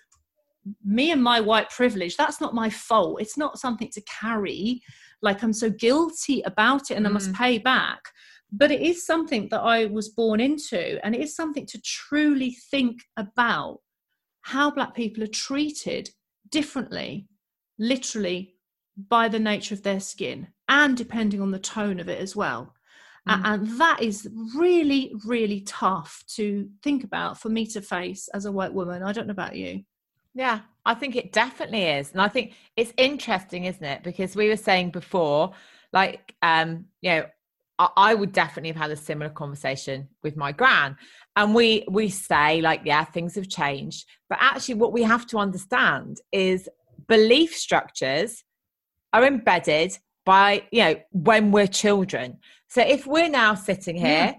me 0.84 1.12
and 1.12 1.24
my 1.24 1.40
white 1.40 1.70
privilege, 1.70 2.18
that's 2.18 2.42
not 2.42 2.56
my 2.56 2.70
fault. 2.70 3.22
It's 3.22 3.38
not 3.38 3.60
something 3.60 3.90
to 3.92 4.02
carry. 4.02 4.82
Like 5.22 5.44
I'm 5.44 5.54
so 5.54 5.70
guilty 5.70 6.42
about 6.42 6.92
it 6.92 6.96
and 6.96 7.06
mm. 7.06 7.10
I 7.10 7.14
must 7.14 7.32
mm. 7.32 7.36
pay 7.36 7.60
back 7.60 8.02
but 8.52 8.72
it 8.72 8.82
is 8.82 9.06
something 9.06 9.50
that 9.50 9.62
I 9.62 9.86
was 9.86 10.10
born 10.10 10.40
into, 10.40 11.04
and 11.06 11.14
it 11.14 11.22
is 11.22 11.36
something 11.36 11.66
to 11.68 11.82
truly 11.82 12.58
think 12.72 13.02
about 13.18 13.80
how 14.42 14.72
Black 14.72 14.96
people 14.96 15.24
are 15.24 15.28
treated 15.28 16.10
differently, 16.50 17.28
literally 17.78 18.56
by 19.10 19.28
the 19.28 19.40
nature 19.40 19.76
of 19.76 19.84
their 19.84 20.00
skin 20.00 20.48
and 20.70 20.98
depending 20.98 21.42
on 21.42 21.52
the 21.52 21.60
tone 21.60 22.00
of 22.00 22.10
it 22.10 22.20
as 22.20 22.36
well. 22.36 22.74
Mm. 23.28 23.42
And 23.44 23.80
that 23.80 24.02
is 24.02 24.28
really, 24.56 25.14
really 25.26 25.62
tough 25.62 26.24
to 26.36 26.70
think 26.82 27.04
about 27.04 27.40
for 27.40 27.50
me 27.50 27.66
to 27.68 27.82
face 27.82 28.30
as 28.30 28.46
a 28.46 28.52
white 28.52 28.74
woman. 28.74 29.04
I 29.04 29.12
don't 29.12 29.28
know 29.28 29.32
about 29.32 29.56
you. 29.56 29.84
Yeah, 30.34 30.62
I 30.86 30.94
think 30.94 31.16
it 31.16 31.34
definitely 31.34 31.84
is. 31.84 32.12
And 32.12 32.22
I 32.22 32.28
think 32.28 32.54
it's 32.76 32.94
interesting, 32.98 33.66
isn't 33.66 33.84
it? 33.84 34.04
Because 34.04 34.36
we 34.36 34.48
were 34.50 34.58
saying 34.58 34.92
before, 34.92 35.52
like, 35.92 36.36
um, 36.42 36.86
you 37.02 37.10
know, 37.10 37.26
I 37.80 38.16
would 38.16 38.32
definitely 38.32 38.70
have 38.70 38.82
had 38.82 38.92
a 38.92 38.96
similar 38.96 39.30
conversation 39.30 40.08
with 40.24 40.36
my 40.36 40.52
gran. 40.52 40.98
And 41.36 41.54
we 41.54 41.86
we 41.90 42.10
say 42.10 42.62
like, 42.62 42.82
yeah, 42.86 43.04
things 43.06 43.36
have 43.36 43.50
changed. 43.50 44.08
But 44.30 44.40
actually 44.42 44.76
what 44.76 44.94
we 44.94 45.04
have 45.04 45.28
to 45.28 45.38
understand 45.38 46.18
is 46.32 46.68
belief 47.08 47.56
structures 47.56 48.44
are 49.14 49.24
embedded 49.24 49.98
by, 50.26 50.64
you 50.72 50.84
know, 50.84 50.96
when 51.12 51.52
we're 51.52 51.68
children. 51.68 52.40
So 52.68 52.82
if 52.82 53.06
we're 53.06 53.30
now 53.30 53.54
sitting 53.54 53.96
here 53.96 54.36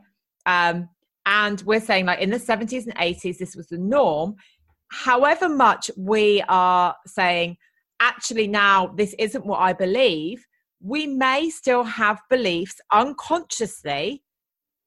yeah. 0.47 0.71
um, 0.71 0.89
and 1.25 1.63
we're 1.63 1.81
saying 1.81 2.07
like 2.07 2.21
in 2.21 2.31
the 2.31 2.39
70s 2.39 2.85
and 2.85 2.97
80s, 2.97 3.39
this 3.39 3.57
was 3.57 3.69
the 3.69 3.79
norm, 3.79 4.35
however 4.89 5.49
much 5.49 5.91
we 5.97 6.43
are 6.49 6.95
saying, 7.07 7.57
actually, 8.01 8.49
now 8.49 8.89
this 8.89 9.15
isn't 9.19 9.47
what 9.47 9.61
I 9.61 9.73
believe, 9.73 10.45
we 10.81 11.07
may 11.07 11.51
still 11.51 11.85
have 11.85 12.21
beliefs 12.31 12.81
unconsciously 12.93 14.23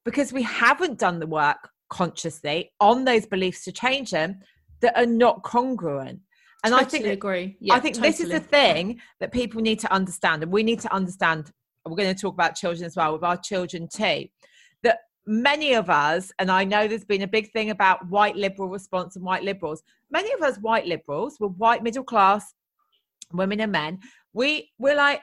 because 0.06 0.34
we 0.34 0.44
haven't 0.44 1.00
done 1.00 1.20
the 1.20 1.28
work 1.28 1.70
consciously 1.90 2.72
on 2.80 3.04
those 3.04 3.26
beliefs 3.26 3.64
to 3.66 3.72
change 3.72 4.12
them 4.12 4.40
that 4.82 4.98
are 4.98 5.06
not 5.06 5.44
congruent. 5.44 6.20
And 6.64 6.74
totally 6.74 6.86
I 6.86 6.90
think 6.90 7.06
agree. 7.06 7.58
Yeah, 7.60 7.74
I 7.74 7.80
think 7.80 7.96
totally. 7.96 8.12
this 8.12 8.20
is 8.22 8.30
the 8.30 8.40
thing 8.40 9.02
that 9.20 9.32
people 9.32 9.62
need 9.62 9.80
to 9.80 9.92
understand, 9.92 10.44
and 10.44 10.52
we 10.52 10.64
need 10.64 10.80
to 10.82 10.94
understand. 10.94 11.52
We're 11.86 11.96
going 11.96 12.14
to 12.14 12.20
talk 12.20 12.36
about 12.36 12.56
children 12.56 12.86
as 12.86 12.96
well 12.96 13.14
with 13.14 13.24
our 13.24 13.38
children 13.38 13.88
too. 13.92 14.28
That 14.84 15.00
many 15.26 15.74
of 15.74 15.90
us, 15.90 16.32
and 16.38 16.52
I 16.52 16.64
know 16.64 16.88
there's 16.88 17.04
been 17.04 17.24
a 17.24 17.28
big 17.28 17.52
thing 17.52 17.72
about 17.72 18.08
white 18.10 18.36
liberal 18.36 18.70
response 18.70 19.16
and 19.16 19.26
white 19.26 19.44
liberals. 19.44 19.82
Many 20.12 20.32
of 20.34 20.42
us 20.42 20.58
white 20.58 20.86
liberals, 20.86 21.38
we're 21.40 21.48
white 21.48 21.82
middle 21.84 22.04
class 22.04 22.54
women 23.34 23.60
and 23.62 23.72
men. 23.72 24.00
We 24.34 24.72
we're 24.78 24.96
like 24.96 25.22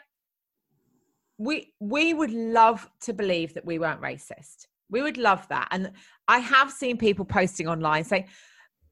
we 1.38 1.72
we 1.80 2.12
would 2.12 2.32
love 2.32 2.88
to 3.02 3.12
believe 3.12 3.54
that 3.54 3.64
we 3.64 3.78
weren't 3.78 4.02
racist. 4.02 4.66
We 4.90 5.02
would 5.02 5.16
love 5.16 5.46
that. 5.48 5.68
And 5.70 5.92
I 6.26 6.38
have 6.38 6.70
seen 6.70 6.96
people 6.96 7.24
posting 7.24 7.68
online 7.68 8.04
saying, 8.04 8.26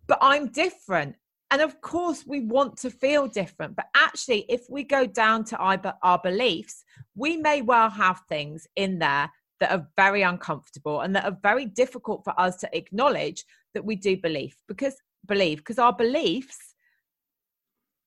but 0.06 0.18
I'm 0.20 0.48
different. 0.48 1.16
And 1.50 1.62
of 1.62 1.80
course, 1.80 2.24
we 2.26 2.40
want 2.40 2.76
to 2.78 2.90
feel 2.90 3.28
different. 3.28 3.76
But 3.76 3.86
actually, 3.94 4.44
if 4.48 4.62
we 4.68 4.84
go 4.84 5.06
down 5.06 5.44
to 5.44 5.56
our, 5.56 5.80
our 6.02 6.18
beliefs, 6.18 6.84
we 7.14 7.36
may 7.36 7.62
well 7.62 7.88
have 7.88 8.20
things 8.28 8.66
in 8.76 8.98
there 8.98 9.30
that 9.60 9.70
are 9.70 9.86
very 9.96 10.22
uncomfortable 10.22 11.00
and 11.00 11.14
that 11.16 11.24
are 11.24 11.38
very 11.42 11.64
difficult 11.66 12.24
for 12.24 12.38
us 12.38 12.56
to 12.58 12.76
acknowledge 12.76 13.44
that 13.74 13.84
we 13.84 13.96
do 13.96 14.16
believe 14.16 14.56
because 14.68 14.96
believe 15.26 15.58
because 15.58 15.78
our 15.78 15.92
beliefs 15.92 16.74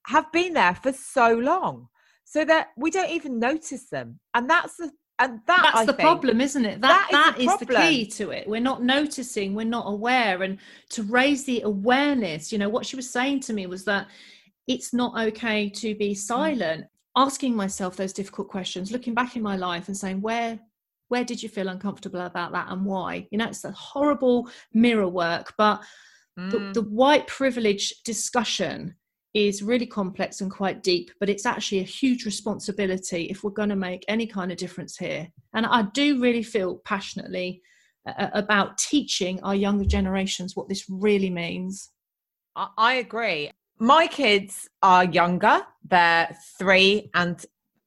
have 0.08 0.31
been 0.31 0.53
there 0.53 0.75
for 0.75 0.93
so 0.93 1.34
long 1.34 1.88
so 2.29 2.45
that 2.45 2.67
we 2.77 2.91
don't 2.91 3.09
even 3.09 3.39
notice 3.39 3.89
them 3.89 4.19
and 4.36 4.48
that's 4.50 4.77
the 4.77 4.91
and 5.17 5.39
that 5.48 5.62
that's 5.63 5.77
I 5.77 5.86
the 5.86 5.93
think, 5.93 6.07
problem 6.07 6.39
isn't 6.39 6.63
it 6.63 6.79
that 6.81 7.07
that 7.12 7.39
is, 7.39 7.48
the, 7.48 7.53
is 7.53 7.59
the 7.59 7.65
key 7.65 8.05
to 8.05 8.31
it 8.31 8.48
we're 8.48 8.62
not 8.62 8.83
noticing 8.83 9.55
we're 9.55 9.65
not 9.65 9.86
aware 9.88 10.43
and 10.43 10.59
to 10.91 11.03
raise 11.03 11.43
the 11.43 11.62
awareness 11.62 12.51
you 12.51 12.57
know 12.57 12.69
what 12.69 12.86
she 12.86 12.95
was 12.95 13.09
saying 13.09 13.41
to 13.41 13.53
me 13.53 13.65
was 13.65 13.83
that 13.86 14.07
it's 14.67 14.93
not 14.93 15.17
okay 15.27 15.69
to 15.69 15.95
be 15.95 16.12
mm. 16.12 16.17
silent 16.17 16.83
mm. 16.83 16.88
asking 17.15 17.55
myself 17.55 17.95
those 17.95 18.13
difficult 18.13 18.48
questions 18.48 18.91
looking 18.91 19.15
back 19.15 19.36
in 19.36 19.41
my 19.41 19.55
life 19.55 19.88
and 19.88 19.98
saying 19.98 20.21
where 20.21 20.59
where 21.07 21.24
did 21.24 21.41
you 21.41 21.50
feel 21.50 21.69
uncomfortable 21.69 22.21
about 22.21 22.51
that 22.51 22.67
and 22.69 22.86
why 22.86 23.27
you 23.31 23.38
know 23.39 23.48
it's 23.48 23.65
a 23.65 23.71
horrible 23.71 24.48
mirror 24.74 25.09
work 25.09 25.53
but 25.57 25.81
mm. 26.39 26.51
the, 26.51 26.59
the 26.79 26.88
white 26.88 27.25
privilege 27.25 27.95
discussion 28.05 28.95
is 29.48 29.63
really 29.63 29.86
complex 29.86 30.41
and 30.41 30.51
quite 30.51 30.84
deep, 30.84 31.12
but 31.19 31.29
it's 31.29 31.46
actually 31.46 31.79
a 31.79 31.84
huge 31.84 32.25
responsibility 32.25 33.24
if 33.25 33.43
we're 33.43 33.51
going 33.51 33.69
to 33.69 33.75
make 33.75 34.03
any 34.08 34.27
kind 34.27 34.51
of 34.51 34.58
difference 34.58 34.98
here. 34.98 35.27
And 35.53 35.65
I 35.65 35.84
do 35.93 36.22
really 36.22 36.43
feel 36.43 36.81
passionately 36.86 37.62
uh, 38.08 38.13
uh, 38.17 38.29
about 38.34 38.77
teaching 38.77 39.41
our 39.43 39.55
younger 39.55 39.86
generations 39.86 40.55
what 40.55 40.69
this 40.69 40.86
really 40.89 41.29
means. 41.29 41.91
I 42.55 42.96
agree. 42.96 43.51
My 43.79 44.08
kids 44.08 44.67
are 44.81 45.05
younger, 45.05 45.62
they're 45.88 46.36
three 46.58 47.10
and 47.13 47.46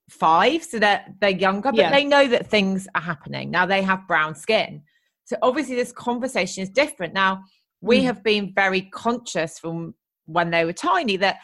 five, 0.08 0.64
so 0.64 0.78
they're, 0.78 1.04
they're 1.20 1.30
younger, 1.30 1.70
but 1.70 1.76
yeah. 1.76 1.90
they 1.90 2.04
know 2.04 2.26
that 2.28 2.46
things 2.46 2.88
are 2.94 3.02
happening. 3.02 3.50
Now 3.50 3.66
they 3.66 3.82
have 3.82 4.08
brown 4.08 4.34
skin. 4.34 4.82
So 5.24 5.36
obviously, 5.42 5.76
this 5.76 5.92
conversation 5.92 6.62
is 6.62 6.70
different. 6.70 7.14
Now, 7.14 7.44
we 7.80 8.00
mm. 8.00 8.04
have 8.04 8.22
been 8.22 8.52
very 8.54 8.82
conscious 8.82 9.58
from 9.58 9.94
when 10.26 10.50
they 10.50 10.64
were 10.64 10.72
tiny 10.72 11.16
that 11.16 11.38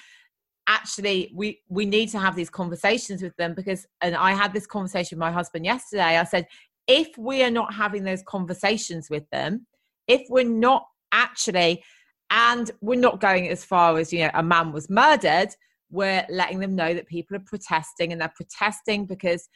actually 0.66 1.32
we 1.34 1.60
we 1.68 1.86
need 1.86 2.08
to 2.10 2.18
have 2.18 2.36
these 2.36 2.50
conversations 2.50 3.22
with 3.22 3.34
them 3.36 3.54
because 3.54 3.86
and 4.00 4.14
I 4.14 4.32
had 4.32 4.52
this 4.52 4.66
conversation 4.66 5.16
with 5.16 5.20
my 5.20 5.32
husband 5.32 5.64
yesterday. 5.64 6.18
I 6.18 6.24
said 6.24 6.46
if 6.86 7.08
we 7.16 7.42
are 7.42 7.50
not 7.50 7.72
having 7.72 8.04
those 8.04 8.22
conversations 8.22 9.08
with 9.10 9.28
them 9.30 9.66
if 10.06 10.22
we're 10.28 10.44
not 10.44 10.86
actually 11.12 11.82
and 12.30 12.70
we're 12.80 13.00
not 13.00 13.20
going 13.20 13.48
as 13.48 13.64
far 13.64 13.98
as 13.98 14.12
you 14.12 14.20
know 14.20 14.30
a 14.34 14.42
man 14.42 14.72
was 14.72 14.90
murdered 14.90 15.48
we're 15.90 16.24
letting 16.28 16.60
them 16.60 16.74
know 16.74 16.92
that 16.92 17.06
people 17.06 17.36
are 17.36 17.44
protesting 17.46 18.12
and 18.12 18.20
they're 18.20 18.32
protesting 18.36 19.06
because 19.06 19.48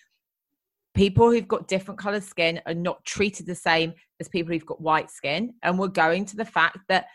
people 0.95 1.31
who've 1.31 1.49
got 1.49 1.69
different 1.69 1.99
colored 1.99 2.23
skin 2.23 2.61
are 2.67 2.75
not 2.75 3.05
treated 3.05 3.47
the 3.47 3.55
same 3.55 3.93
as 4.21 4.29
people 4.29 4.52
who've 4.52 4.67
got 4.67 4.81
white 4.81 5.11
skin. 5.11 5.55
And 5.62 5.79
we're 5.79 5.88
going 5.88 6.25
to 6.26 6.37
the 6.37 6.45
fact 6.45 6.79
that 6.88 7.07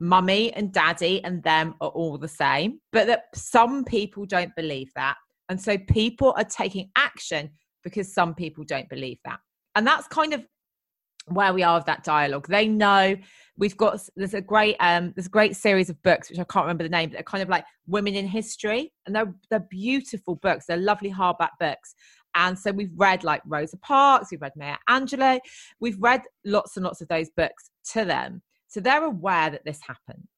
mummy 0.00 0.52
and 0.54 0.72
daddy 0.72 1.22
and 1.24 1.42
them 1.42 1.74
are 1.80 1.90
all 1.90 2.18
the 2.18 2.28
same, 2.28 2.80
but 2.92 3.06
that 3.06 3.24
some 3.34 3.84
people 3.84 4.24
don't 4.24 4.54
believe 4.56 4.90
that. 4.96 5.16
And 5.48 5.60
so 5.60 5.76
people 5.76 6.34
are 6.36 6.44
taking 6.44 6.90
action 6.96 7.50
because 7.84 8.12
some 8.12 8.34
people 8.34 8.64
don't 8.64 8.88
believe 8.88 9.18
that. 9.24 9.38
And 9.74 9.86
that's 9.86 10.08
kind 10.08 10.32
of 10.32 10.44
where 11.26 11.52
we 11.52 11.62
are 11.62 11.76
with 11.76 11.86
that 11.86 12.04
dialogue. 12.04 12.48
They 12.48 12.66
know 12.66 13.16
we've 13.56 13.76
got 13.76 14.00
there's 14.16 14.34
a 14.34 14.40
great 14.40 14.76
um 14.80 15.12
there's 15.14 15.26
a 15.26 15.30
great 15.30 15.54
series 15.54 15.90
of 15.90 16.02
books 16.02 16.30
which 16.30 16.38
I 16.38 16.44
can't 16.44 16.64
remember 16.64 16.82
the 16.82 16.88
name, 16.88 17.10
but 17.10 17.14
they're 17.14 17.22
kind 17.22 17.42
of 17.42 17.48
like 17.48 17.64
women 17.86 18.14
in 18.14 18.26
history, 18.26 18.92
and 19.06 19.14
they're 19.14 19.32
they're 19.50 19.66
beautiful 19.70 20.36
books. 20.36 20.66
They're 20.66 20.76
lovely 20.76 21.12
hardback 21.12 21.50
books. 21.58 21.94
And 22.34 22.58
so 22.58 22.70
we've 22.70 22.92
read 22.96 23.24
like 23.24 23.42
Rosa 23.44 23.76
Parks, 23.78 24.30
we've 24.30 24.40
read 24.40 24.52
Maya 24.56 24.76
Angelou, 24.88 25.40
we've 25.80 26.00
read 26.00 26.22
lots 26.44 26.76
and 26.76 26.84
lots 26.84 27.00
of 27.00 27.08
those 27.08 27.28
books 27.30 27.70
to 27.92 28.04
them. 28.04 28.42
So 28.70 28.80
they're 28.80 29.04
aware 29.04 29.50
that 29.50 29.64
this 29.64 29.80
happens. 29.82 30.28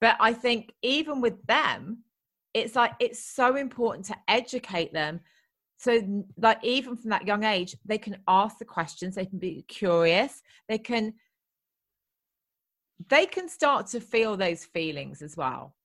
But 0.00 0.16
I 0.20 0.32
think 0.32 0.72
even 0.82 1.20
with 1.20 1.44
them, 1.46 2.04
it's 2.52 2.74
like 2.76 2.92
it's 3.00 3.24
so 3.24 3.56
important 3.56 4.06
to 4.06 4.16
educate 4.26 4.92
them. 4.92 5.20
So, 5.78 6.24
like, 6.36 6.58
even 6.64 6.96
from 6.96 7.10
that 7.10 7.26
young 7.26 7.44
age, 7.44 7.76
they 7.84 7.98
can 7.98 8.16
ask 8.26 8.58
the 8.58 8.64
questions, 8.64 9.14
they 9.14 9.26
can 9.26 9.38
be 9.38 9.64
curious, 9.68 10.42
they 10.68 10.78
can 10.78 11.14
they 13.08 13.26
can 13.26 13.48
start 13.48 13.86
to 13.88 14.00
feel 14.00 14.36
those 14.36 14.64
feelings 14.64 15.22
as 15.22 15.36
well. 15.36 15.76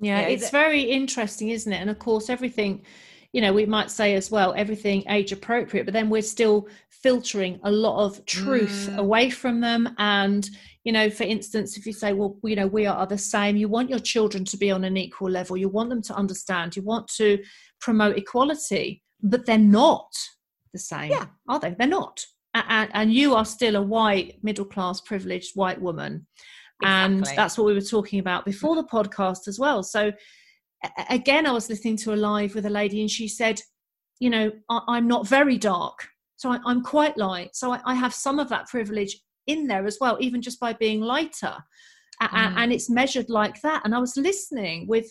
Yeah, 0.00 0.20
it's 0.20 0.50
very 0.50 0.82
interesting, 0.82 1.50
isn't 1.50 1.72
it? 1.72 1.76
And 1.76 1.90
of 1.90 1.98
course, 1.98 2.30
everything 2.30 2.84
you 3.32 3.40
know 3.40 3.52
we 3.52 3.66
might 3.66 3.90
say 3.90 4.14
as 4.14 4.30
well 4.30 4.54
everything 4.56 5.02
age 5.08 5.32
appropriate 5.32 5.84
but 5.84 5.94
then 5.94 6.08
we're 6.08 6.22
still 6.22 6.68
filtering 6.90 7.58
a 7.64 7.70
lot 7.70 8.04
of 8.04 8.24
truth 8.26 8.88
mm. 8.90 8.98
away 8.98 9.30
from 9.30 9.60
them 9.60 9.94
and 9.98 10.50
you 10.84 10.92
know 10.92 11.10
for 11.10 11.24
instance 11.24 11.76
if 11.76 11.86
you 11.86 11.92
say 11.92 12.12
well 12.12 12.36
you 12.44 12.54
know 12.54 12.66
we 12.66 12.86
are 12.86 13.06
the 13.06 13.18
same 13.18 13.56
you 13.56 13.68
want 13.68 13.90
your 13.90 13.98
children 13.98 14.44
to 14.44 14.56
be 14.56 14.70
on 14.70 14.84
an 14.84 14.96
equal 14.96 15.30
level 15.30 15.56
you 15.56 15.68
want 15.68 15.88
them 15.88 16.02
to 16.02 16.14
understand 16.14 16.76
you 16.76 16.82
want 16.82 17.08
to 17.08 17.42
promote 17.80 18.16
equality 18.16 19.02
but 19.22 19.46
they're 19.46 19.58
not 19.58 20.12
the 20.72 20.78
same 20.78 21.10
yeah. 21.10 21.26
are 21.48 21.58
they 21.58 21.74
they're 21.78 21.88
not 21.88 22.24
and, 22.54 22.90
and 22.92 23.14
you 23.14 23.34
are 23.34 23.46
still 23.46 23.76
a 23.76 23.82
white 23.82 24.38
middle 24.42 24.64
class 24.64 25.00
privileged 25.00 25.52
white 25.54 25.80
woman 25.80 26.26
exactly. 26.82 27.16
and 27.16 27.26
that's 27.36 27.56
what 27.56 27.66
we 27.66 27.74
were 27.74 27.80
talking 27.80 28.18
about 28.18 28.44
before 28.44 28.76
the 28.76 28.84
podcast 28.84 29.48
as 29.48 29.58
well 29.58 29.82
so 29.82 30.12
again, 31.08 31.46
I 31.46 31.52
was 31.52 31.68
listening 31.68 31.96
to 31.98 32.14
a 32.14 32.16
live 32.16 32.54
with 32.54 32.66
a 32.66 32.70
lady, 32.70 33.00
and 33.00 33.10
she 33.10 33.28
said, 33.28 33.60
"You 34.18 34.30
know, 34.30 34.52
I, 34.68 34.98
am 34.98 35.08
not 35.08 35.26
very 35.26 35.58
dark, 35.58 36.08
so 36.36 36.50
I, 36.50 36.70
am 36.70 36.82
quite 36.82 37.16
light. 37.16 37.54
So 37.54 37.72
I, 37.72 37.80
I, 37.84 37.94
have 37.94 38.14
some 38.14 38.38
of 38.38 38.48
that 38.48 38.68
privilege 38.68 39.18
in 39.46 39.66
there 39.66 39.86
as 39.86 39.98
well, 40.00 40.16
even 40.20 40.42
just 40.42 40.60
by 40.60 40.72
being 40.72 41.00
lighter, 41.00 41.56
mm. 42.22 42.28
and 42.32 42.72
it's 42.72 42.90
measured 42.90 43.30
like 43.30 43.60
that." 43.62 43.82
And 43.84 43.94
I 43.94 43.98
was 43.98 44.16
listening 44.16 44.86
with 44.86 45.10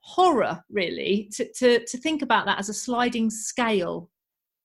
horror, 0.00 0.62
really, 0.70 1.30
to 1.34 1.50
to, 1.54 1.84
to 1.84 1.98
think 1.98 2.22
about 2.22 2.46
that 2.46 2.58
as 2.58 2.68
a 2.68 2.74
sliding 2.74 3.30
scale. 3.30 4.10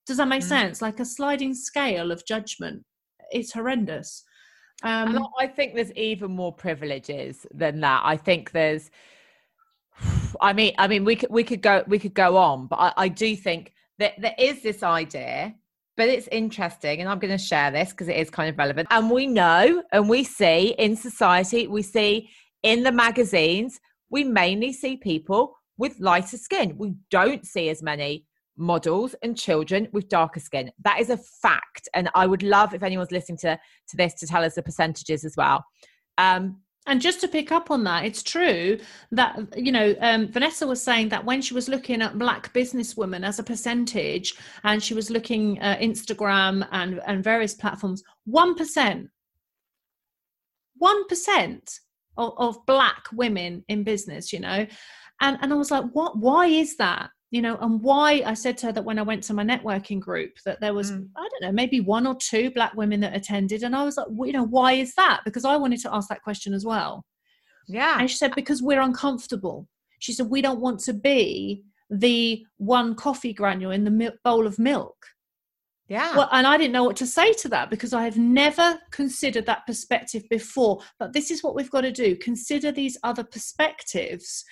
Does 0.05 0.17
that 0.17 0.27
make 0.27 0.43
mm. 0.43 0.50
sense? 0.50 0.81
Like 0.81 1.00
a 1.00 1.05
sliding 1.05 1.53
scale 1.53 2.12
of 2.12 2.25
judgment. 2.25 2.84
It's 3.31 3.53
horrendous. 3.53 4.24
Um, 4.84 5.15
and 5.15 5.25
I 5.39 5.48
think 5.48 5.74
there's 5.74 5.91
even 5.93 6.31
more 6.31 6.53
privileges 6.53 7.48
than 7.53 7.81
that. 7.81 8.01
I 8.05 8.15
think 8.15 8.51
there's 8.51 8.91
I 10.41 10.53
mean, 10.53 10.74
I 10.77 10.88
mean, 10.88 11.06
we 11.06 11.15
could 11.15 11.29
we 11.29 11.44
could 11.44 11.62
go 11.62 11.84
we 11.88 12.00
could 12.00 12.13
go 12.13 12.38
on, 12.38 12.67
but 12.67 12.77
I, 12.77 12.94
I 12.98 13.08
do 13.08 13.36
think 13.36 13.74
that 14.00 14.13
there 14.20 14.36
is 14.38 14.62
this 14.62 14.84
idea, 14.84 15.56
but 15.96 16.10
it's 16.10 16.27
interesting, 16.32 17.01
and 17.01 17.10
I'm 17.10 17.20
going 17.20 17.36
to 17.38 17.44
share 17.44 17.72
this 17.72 17.91
because 17.91 18.08
it 18.08 18.15
is 18.17 18.29
kind 18.29 18.50
of 18.50 18.58
relevant. 18.58 18.88
And 18.91 19.10
we 19.10 19.27
know, 19.27 19.84
and 19.91 20.10
we 20.10 20.24
see 20.24 20.75
in 20.77 20.96
society, 20.96 21.67
we 21.67 21.82
see 21.82 22.29
in 22.63 22.84
the 22.84 22.91
magazines, 22.91 23.79
we 24.10 24.24
mainly 24.24 24.74
see 24.74 24.98
people 24.98 25.56
with 25.77 26.00
lighter 26.00 26.38
skin. 26.38 26.75
We 26.77 26.96
don't 27.12 27.46
see 27.46 27.70
as 27.70 27.82
many 27.82 28.25
models 28.58 29.15
and 29.22 29.38
children 29.38 29.88
with 29.91 30.10
darker 30.10 30.39
skin. 30.39 30.72
That 30.84 31.00
is 31.00 31.10
a 31.10 31.17
fact, 31.17 31.88
and 31.94 32.10
I 32.15 32.25
would 32.27 32.44
love 32.44 32.74
if 32.74 32.84
anyone's 32.84 33.12
listening 33.12 33.38
to 33.39 33.60
to 33.89 33.98
this 33.98 34.13
to 34.15 34.27
tell 34.27 34.44
us 34.44 34.56
the 34.56 34.63
percentages 34.63 35.24
as 35.25 35.36
well. 35.38 35.63
Um, 36.17 36.62
and 36.88 37.01
just 37.01 37.22
to 37.22 37.27
pick 37.27 37.51
up 37.51 37.70
on 37.70 37.84
that, 37.84 38.06
it's 38.06 38.24
true 38.24 38.79
that, 39.12 39.38
you 39.56 39.72
know, 39.72 39.94
um, 40.00 40.27
Vanessa 40.32 40.65
was 40.65 40.82
saying 40.82 41.10
that 41.10 41.25
when 41.25 41.41
she 41.41 41.53
was 41.53 41.67
looking 41.67 42.01
at 42.01 42.17
black 42.17 42.53
businesswomen 42.53 43.25
as 43.25 43.39
a 43.39 43.44
percentage 43.44 44.34
and 44.63 44.82
she 44.82 44.94
was 44.94 45.10
looking 45.10 45.60
at 45.60 45.82
Instagram 45.82 46.67
and, 46.72 47.01
and 47.06 47.24
various 47.24 47.53
platforms, 47.53 48.03
1%, 48.29 49.08
1% 50.82 51.79
of, 52.17 52.34
of 52.38 52.65
black 52.65 53.03
women 53.12 53.63
in 53.67 53.84
business, 53.84 54.34
you 54.34 54.39
know. 54.39 54.65
And 55.20 55.38
and 55.41 55.51
I 55.51 55.56
was 55.56 55.72
like, 55.72 55.86
what 55.94 56.17
why 56.17 56.48
is 56.48 56.77
that? 56.77 57.10
You 57.29 57.41
know, 57.41 57.57
and 57.57 57.81
why 57.81 58.24
I 58.25 58.34
said 58.34 58.57
to 58.60 58.67
her 58.67 58.72
that 58.72 58.86
when 58.86 58.98
I 58.98 59.01
went 59.01 59.22
to 59.24 59.34
my 59.34 59.43
networking 59.43 60.00
group 60.00 60.31
that 60.46 60.62
there 60.62 60.74
was, 60.74 60.91
mm. 60.91 61.10
I 61.17 61.27
don't 61.29 61.41
know, 61.41 61.51
maybe 61.51 61.81
one 61.81 62.07
or 62.07 62.15
two 62.15 62.51
black 62.51 62.74
women 62.75 63.01
that 63.01 63.15
attended. 63.15 63.63
And 63.63 63.75
I 63.75 63.84
was 63.84 63.98
like, 63.98 64.07
well, 64.10 64.27
you 64.27 64.34
know, 64.34 64.46
why 64.46 64.74
is 64.74 64.93
that? 64.96 65.22
Because 65.25 65.43
I 65.43 65.57
wanted 65.57 65.81
to 65.81 65.93
ask 65.93 66.07
that 66.07 66.24
question 66.24 66.53
as 66.53 66.65
well. 66.65 67.03
Yeah. 67.67 67.98
And 68.00 68.10
she 68.10 68.15
said, 68.15 68.34
because 68.34 68.63
we're 68.63 68.79
uncomfortable. 68.79 69.67
She 70.00 70.13
said, 70.13 70.27
we 70.29 70.41
don't 70.41 70.62
want 70.62 70.79
to 70.81 70.93
be 70.93 71.63
the 71.89 72.46
one 72.57 72.96
coffee 72.96 73.34
granule 73.34 73.72
in 73.72 73.84
the 73.84 74.13
bowl 74.24 74.48
of 74.48 74.57
milk. 74.57 74.96
Yeah. 75.89 76.15
Well, 76.17 76.29
and 76.31 76.46
I 76.46 76.57
didn't 76.57 76.74
know 76.74 76.84
what 76.84 76.98
to 76.98 77.05
say 77.05 77.31
to 77.34 77.50
that 77.50 77.69
because 77.69 77.93
I 77.93 78.03
have 78.03 78.17
never 78.17 78.77
considered 78.91 79.46
that 79.46 79.65
perspective 79.65 80.24
before. 80.29 80.81
But 81.00 81.13
this 81.13 81.31
is 81.31 81.43
what 81.43 81.55
we've 81.55 81.72
got 81.72 81.81
to 81.81 81.91
do 81.91 82.15
consider 82.15 82.72
these 82.72 82.98
other 83.03 83.24
perspectives 83.24 84.43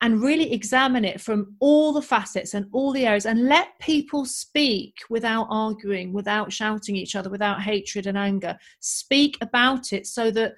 and 0.00 0.22
really 0.22 0.52
examine 0.52 1.04
it 1.04 1.20
from 1.20 1.54
all 1.60 1.92
the 1.92 2.02
facets 2.02 2.54
and 2.54 2.66
all 2.72 2.92
the 2.92 3.06
areas 3.06 3.26
and 3.26 3.48
let 3.48 3.68
people 3.80 4.24
speak 4.24 4.96
without 5.08 5.46
arguing, 5.50 6.12
without 6.12 6.52
shouting 6.52 6.94
each 6.96 7.16
other, 7.16 7.30
without 7.30 7.62
hatred 7.62 8.06
and 8.06 8.18
anger. 8.18 8.56
Speak 8.80 9.38
about 9.40 9.92
it 9.92 10.06
so 10.06 10.30
that 10.32 10.54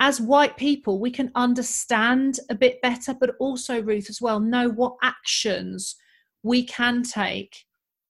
as 0.00 0.20
white 0.20 0.56
people, 0.56 0.98
we 0.98 1.10
can 1.10 1.30
understand 1.36 2.40
a 2.50 2.54
bit 2.54 2.82
better, 2.82 3.14
but 3.14 3.36
also, 3.38 3.80
Ruth, 3.80 4.10
as 4.10 4.20
well, 4.20 4.40
know 4.40 4.68
what 4.68 4.96
actions 5.02 5.94
we 6.42 6.64
can 6.64 7.04
take. 7.04 7.64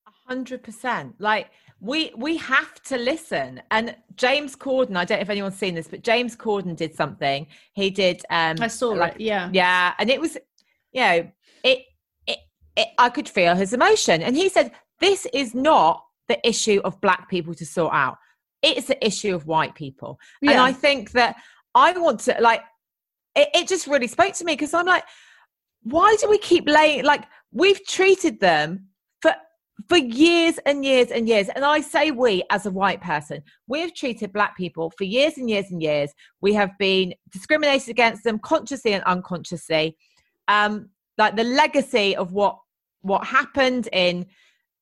A 0.07 0.11
hundred 0.27 0.63
percent. 0.63 1.13
Like 1.19 1.51
we 1.79 2.11
we 2.17 2.37
have 2.37 2.81
to 2.85 2.97
listen. 2.97 3.61
And 3.69 3.95
James 4.15 4.55
Corden, 4.55 4.95
I 4.95 5.05
don't 5.05 5.19
know 5.19 5.21
if 5.21 5.29
anyone's 5.29 5.57
seen 5.57 5.75
this, 5.75 5.87
but 5.87 6.01
James 6.01 6.35
Corden 6.35 6.75
did 6.75 6.95
something. 6.95 7.45
He 7.73 7.91
did 7.91 8.23
um 8.31 8.55
I 8.59 8.67
saw 8.67 8.89
like, 8.89 9.15
it, 9.15 9.21
yeah. 9.21 9.49
Yeah. 9.53 9.93
And 9.99 10.09
it 10.09 10.19
was, 10.19 10.37
you 10.93 11.01
know, 11.01 11.31
it, 11.63 11.79
it 12.27 12.39
it 12.75 12.87
I 12.97 13.09
could 13.09 13.27
feel 13.27 13.55
his 13.55 13.73
emotion. 13.73 14.21
And 14.21 14.35
he 14.35 14.49
said, 14.49 14.71
This 14.99 15.27
is 15.33 15.53
not 15.53 16.03
the 16.27 16.39
issue 16.47 16.81
of 16.83 17.01
black 17.01 17.29
people 17.29 17.53
to 17.55 17.65
sort 17.65 17.93
out. 17.93 18.17
It's 18.61 18.87
the 18.87 19.05
issue 19.05 19.35
of 19.35 19.45
white 19.45 19.75
people. 19.75 20.19
Yeah. 20.41 20.51
And 20.51 20.59
I 20.61 20.71
think 20.71 21.11
that 21.11 21.35
I 21.75 21.91
want 21.93 22.21
to 22.21 22.37
like 22.39 22.61
it, 23.35 23.49
it 23.53 23.67
just 23.67 23.87
really 23.87 24.07
spoke 24.07 24.33
to 24.35 24.45
me 24.45 24.53
because 24.53 24.73
I'm 24.73 24.85
like, 24.85 25.03
why 25.83 26.15
do 26.19 26.29
we 26.29 26.37
keep 26.37 26.67
laying 26.67 27.03
like 27.03 27.25
we've 27.51 27.85
treated 27.85 28.39
them 28.39 28.87
for 29.21 29.33
for 29.89 29.97
years 29.97 30.57
and 30.65 30.85
years 30.85 31.11
and 31.11 31.27
years 31.27 31.49
and 31.49 31.65
i 31.65 31.81
say 31.81 32.09
we 32.09 32.41
as 32.49 32.65
a 32.65 32.71
white 32.71 33.01
person 33.01 33.41
we've 33.67 33.93
treated 33.93 34.31
black 34.31 34.55
people 34.55 34.91
for 34.97 35.03
years 35.03 35.37
and 35.37 35.49
years 35.49 35.65
and 35.71 35.81
years 35.81 36.13
we 36.41 36.53
have 36.53 36.71
been 36.79 37.13
discriminated 37.31 37.89
against 37.89 38.23
them 38.23 38.39
consciously 38.39 38.93
and 38.93 39.03
unconsciously 39.03 39.97
um 40.47 40.89
like 41.17 41.35
the 41.35 41.43
legacy 41.43 42.15
of 42.15 42.33
what 42.33 42.57
what 43.01 43.25
happened 43.25 43.87
in 43.91 44.25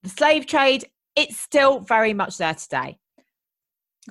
the 0.03 0.09
slave 0.09 0.45
trade 0.45 0.85
it's 1.15 1.37
still 1.37 1.79
very 1.79 2.13
much 2.13 2.37
there 2.37 2.55
today 2.55 2.97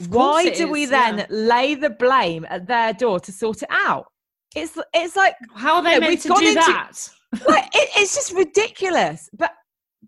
why 0.08 0.44
do 0.44 0.66
is, 0.66 0.70
we 0.70 0.86
then 0.86 1.18
yeah. 1.18 1.26
lay 1.30 1.74
the 1.74 1.90
blame 1.90 2.46
at 2.48 2.66
their 2.66 2.92
door 2.92 3.18
to 3.20 3.32
sort 3.32 3.62
it 3.62 3.68
out? 3.70 4.06
It's 4.54 4.78
it's 4.94 5.16
like 5.16 5.34
how 5.54 5.76
are 5.76 5.82
they 5.82 5.94
know, 5.94 6.08
meant 6.08 6.20
to 6.22 6.28
do 6.28 6.34
into, 6.34 6.54
that? 6.54 6.92
like, 7.48 7.66
it, 7.74 7.88
it's 7.96 8.14
just 8.14 8.32
ridiculous. 8.32 9.28
But 9.36 9.52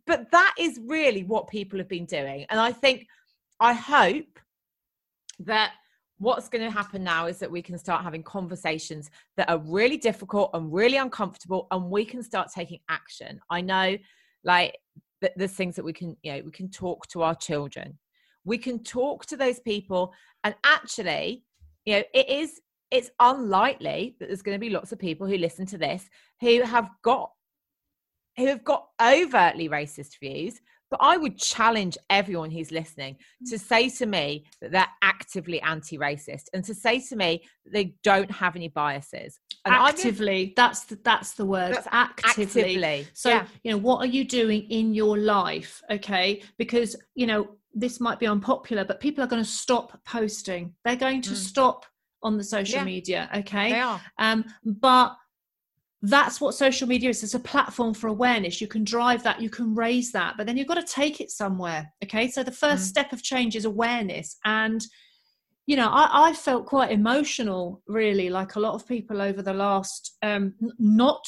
but 0.07 0.31
that 0.31 0.55
is 0.59 0.81
really 0.85 1.25
what 1.25 1.49
people 1.49 1.79
have 1.79 1.89
been 1.89 2.07
doing, 2.07 2.47
and 2.49 2.61
I 2.61 2.73
think 2.73 3.07
I 3.61 3.73
hope 3.73 4.39
that 5.41 5.73
what's 6.23 6.49
going 6.49 6.65
to 6.65 6.71
happen 6.71 7.03
now 7.03 7.27
is 7.27 7.39
that 7.39 7.51
we 7.51 7.61
can 7.61 7.77
start 7.77 8.03
having 8.03 8.23
conversations 8.23 9.11
that 9.37 9.51
are 9.51 9.59
really 9.59 9.97
difficult 9.97 10.51
and 10.55 10.73
really 10.73 10.97
uncomfortable, 10.97 11.67
and 11.71 11.91
we 11.91 12.05
can 12.05 12.23
start 12.23 12.49
taking 12.55 12.79
action. 12.89 13.41
I 13.51 13.61
know, 13.61 13.97
like 14.45 14.77
there's 15.37 15.53
things 15.53 15.77
that 15.77 15.85
we 15.85 15.93
can 15.93 16.17
you 16.23 16.33
know 16.33 16.43
we 16.45 16.51
can 16.51 16.69
talk 16.69 17.07
to 17.09 17.23
our 17.23 17.35
children 17.35 17.99
we 18.45 18.59
can 18.59 18.83
talk 18.83 19.25
to 19.27 19.37
those 19.37 19.61
people 19.61 20.13
and 20.45 20.55
actually 20.65 21.45
you 21.85 21.95
know 21.95 22.03
it 22.13 22.29
is 22.29 22.61
it's 22.91 23.11
unlikely 23.21 24.17
that 24.19 24.27
there's 24.27 24.43
going 24.43 24.57
to 24.57 24.61
be 24.61 24.71
lots 24.71 24.93
of 24.93 24.99
people 24.99 25.27
who 25.27 25.37
listen 25.37 25.65
to 25.65 25.79
this 25.79 26.09
who 26.41 26.63
have 26.63 26.91
got 27.03 27.31
who 28.37 28.47
have 28.47 28.65
got 28.65 28.89
overtly 29.01 29.69
racist 29.69 30.19
views 30.19 30.61
but 30.93 31.01
i 31.01 31.17
would 31.17 31.37
challenge 31.37 31.99
everyone 32.11 32.51
who's 32.51 32.71
listening 32.71 33.17
to 33.47 33.59
say 33.59 33.89
to 33.89 34.07
me 34.07 34.45
that 34.61 34.71
they're 34.71 34.87
actively 35.03 35.61
anti-racist 35.63 36.45
and 36.53 36.65
to 36.65 36.75
say 36.75 37.01
to 37.01 37.17
me 37.17 37.43
that 37.65 37.73
they 37.73 37.95
don't 38.05 38.31
have 38.31 38.55
any 38.55 38.69
biases 38.69 39.41
and 39.65 39.75
actively 39.75 40.53
that's 40.57 40.85
the, 40.85 40.99
that's 41.03 41.33
the 41.33 41.45
word 41.45 41.75
that's 41.75 41.89
actively. 41.91 42.63
actively 42.63 43.07
so 43.15 43.31
yeah. 43.31 43.47
you 43.65 43.73
know 43.73 43.79
what 43.79 43.99
are 43.99 44.07
you 44.07 44.25
doing 44.25 44.63
in 44.71 44.95
your 44.95 45.19
life 45.19 45.83
okay 45.91 46.41
because 46.59 46.95
you 47.15 47.27
know 47.27 47.49
this 47.75 48.01
might 48.01 48.19
be 48.19 48.27
unpopular, 48.27 48.85
but 48.85 49.01
people 49.01 49.25
are 49.25 49.27
going 49.27 49.43
to 49.43 49.49
stop 49.49 49.99
posting. 50.05 50.75
They're 50.85 50.97
going 50.97 51.23
to 51.23 51.31
mm. 51.31 51.37
stop 51.37 51.87
on 52.23 52.37
the 52.37 52.45
social 52.45 52.79
yeah, 52.79 52.85
media. 52.85 53.31
Okay. 53.35 53.73
They 53.73 53.81
are. 53.81 54.01
Um, 54.19 54.45
but 54.65 55.17
that's 56.03 56.41
what 56.41 56.55
social 56.55 56.89
media 56.89 57.11
is. 57.11 57.23
It's 57.23 57.35
a 57.35 57.41
platform 57.41 57.95
for 57.95 58.09
awareness. 58.09 58.61
You 58.61 58.67
can 58.67 58.83
drive 58.83 59.23
that, 59.23 59.41
you 59.41 59.49
can 59.49 59.75
raise 59.75 60.11
that, 60.13 60.35
but 60.37 60.47
then 60.47 60.57
you've 60.57 60.67
got 60.67 60.85
to 60.85 60.95
take 60.95 61.21
it 61.21 61.31
somewhere. 61.31 61.93
Okay. 62.03 62.29
So 62.29 62.43
the 62.43 62.51
first 62.51 62.85
mm. 62.85 62.89
step 62.89 63.13
of 63.13 63.23
change 63.23 63.55
is 63.55 63.65
awareness. 63.65 64.37
And, 64.45 64.85
you 65.67 65.77
know, 65.77 65.89
I, 65.89 66.31
I, 66.31 66.33
felt 66.33 66.67
quite 66.67 66.91
emotional, 66.91 67.83
really, 67.87 68.31
like 68.31 68.57
a 68.57 68.61
lot 68.61 68.75
of 68.75 68.87
people 68.87 69.23
over 69.23 69.43
the 69.43 69.55
last, 69.55 70.17
um, 70.23 70.55
not 70.81 71.25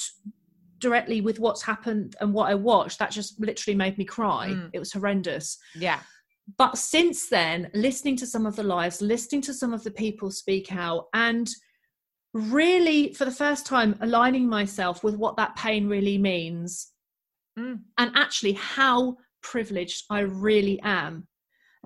directly 0.81 1.21
with 1.21 1.39
what's 1.39 1.63
happened 1.63 2.17
and 2.21 2.35
what 2.35 2.51
I 2.51 2.57
watched, 2.57 2.99
that 2.99 3.13
just 3.13 3.41
literally 3.41 3.77
made 3.77 3.97
me 3.97 4.05
cry. 4.05 4.49
Mm. 4.49 4.71
It 4.73 4.81
was 4.81 4.93
horrendous. 4.93 5.57
Yeah 5.77 6.01
but 6.59 6.77
since 6.77 7.29
then, 7.29 7.71
listening 7.75 8.17
to 8.17 8.27
some 8.27 8.45
of 8.47 8.55
the 8.57 8.63
lives, 8.63 9.01
listening 9.01 9.41
to 9.43 9.55
some 9.55 9.73
of 9.73 9.83
the 9.83 9.91
people 9.91 10.31
speak 10.31 10.75
out, 10.75 11.07
and 11.15 11.49
really, 12.35 13.15
for 13.15 13.25
the 13.25 13.31
first 13.31 13.65
time, 13.65 13.97
aligning 14.01 14.49
myself 14.49 15.03
with 15.03 15.17
what 15.17 15.37
that 15.37 15.57
pain 15.57 15.89
really 15.89 16.19
means, 16.19 16.93
mm. 17.59 17.79
and 17.97 18.11
actually 18.15 18.53
how 18.53 19.17
privileged 19.43 20.05
I 20.11 20.21
really 20.21 20.79
am. 20.83 21.27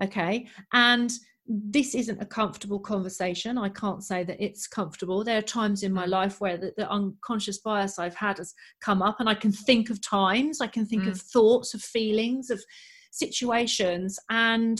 Okay. 0.03 0.47
And 0.73 1.11
this 1.45 1.95
isn't 1.95 2.21
a 2.21 2.25
comfortable 2.25 2.79
conversation. 2.79 3.57
I 3.57 3.69
can't 3.69 4.03
say 4.03 4.23
that 4.23 4.43
it's 4.43 4.67
comfortable. 4.67 5.23
There 5.23 5.37
are 5.37 5.41
times 5.41 5.83
in 5.83 5.93
my 5.93 6.05
mm. 6.05 6.09
life 6.09 6.41
where 6.41 6.57
the, 6.57 6.73
the 6.75 6.89
unconscious 6.89 7.59
bias 7.59 7.97
I've 7.97 8.15
had 8.15 8.37
has 8.39 8.53
come 8.81 9.01
up, 9.01 9.19
and 9.19 9.29
I 9.29 9.35
can 9.35 9.51
think 9.51 9.89
of 9.89 10.01
times, 10.01 10.59
I 10.59 10.67
can 10.67 10.85
think 10.85 11.03
mm. 11.03 11.11
of 11.11 11.21
thoughts, 11.21 11.73
of 11.73 11.81
feelings, 11.81 12.49
of 12.49 12.61
situations 13.11 14.19
and 14.29 14.79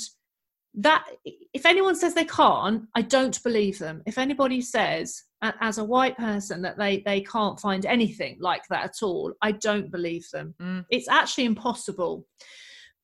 that 0.73 1.05
if 1.53 1.65
anyone 1.65 1.95
says 1.95 2.13
they 2.13 2.25
can't 2.25 2.83
i 2.95 3.01
don't 3.01 3.41
believe 3.43 3.79
them 3.79 4.01
if 4.05 4.17
anybody 4.17 4.61
says 4.61 5.23
as 5.41 5.77
a 5.77 5.83
white 5.83 6.17
person 6.17 6.61
that 6.61 6.77
they 6.77 7.01
they 7.05 7.21
can't 7.21 7.59
find 7.59 7.85
anything 7.85 8.37
like 8.39 8.63
that 8.69 8.85
at 8.85 9.03
all. 9.03 9.33
I 9.41 9.53
don't 9.53 9.91
believe 9.91 10.29
them. 10.31 10.53
Mm. 10.61 10.85
it's 10.89 11.07
actually 11.07 11.45
impossible. 11.45 12.25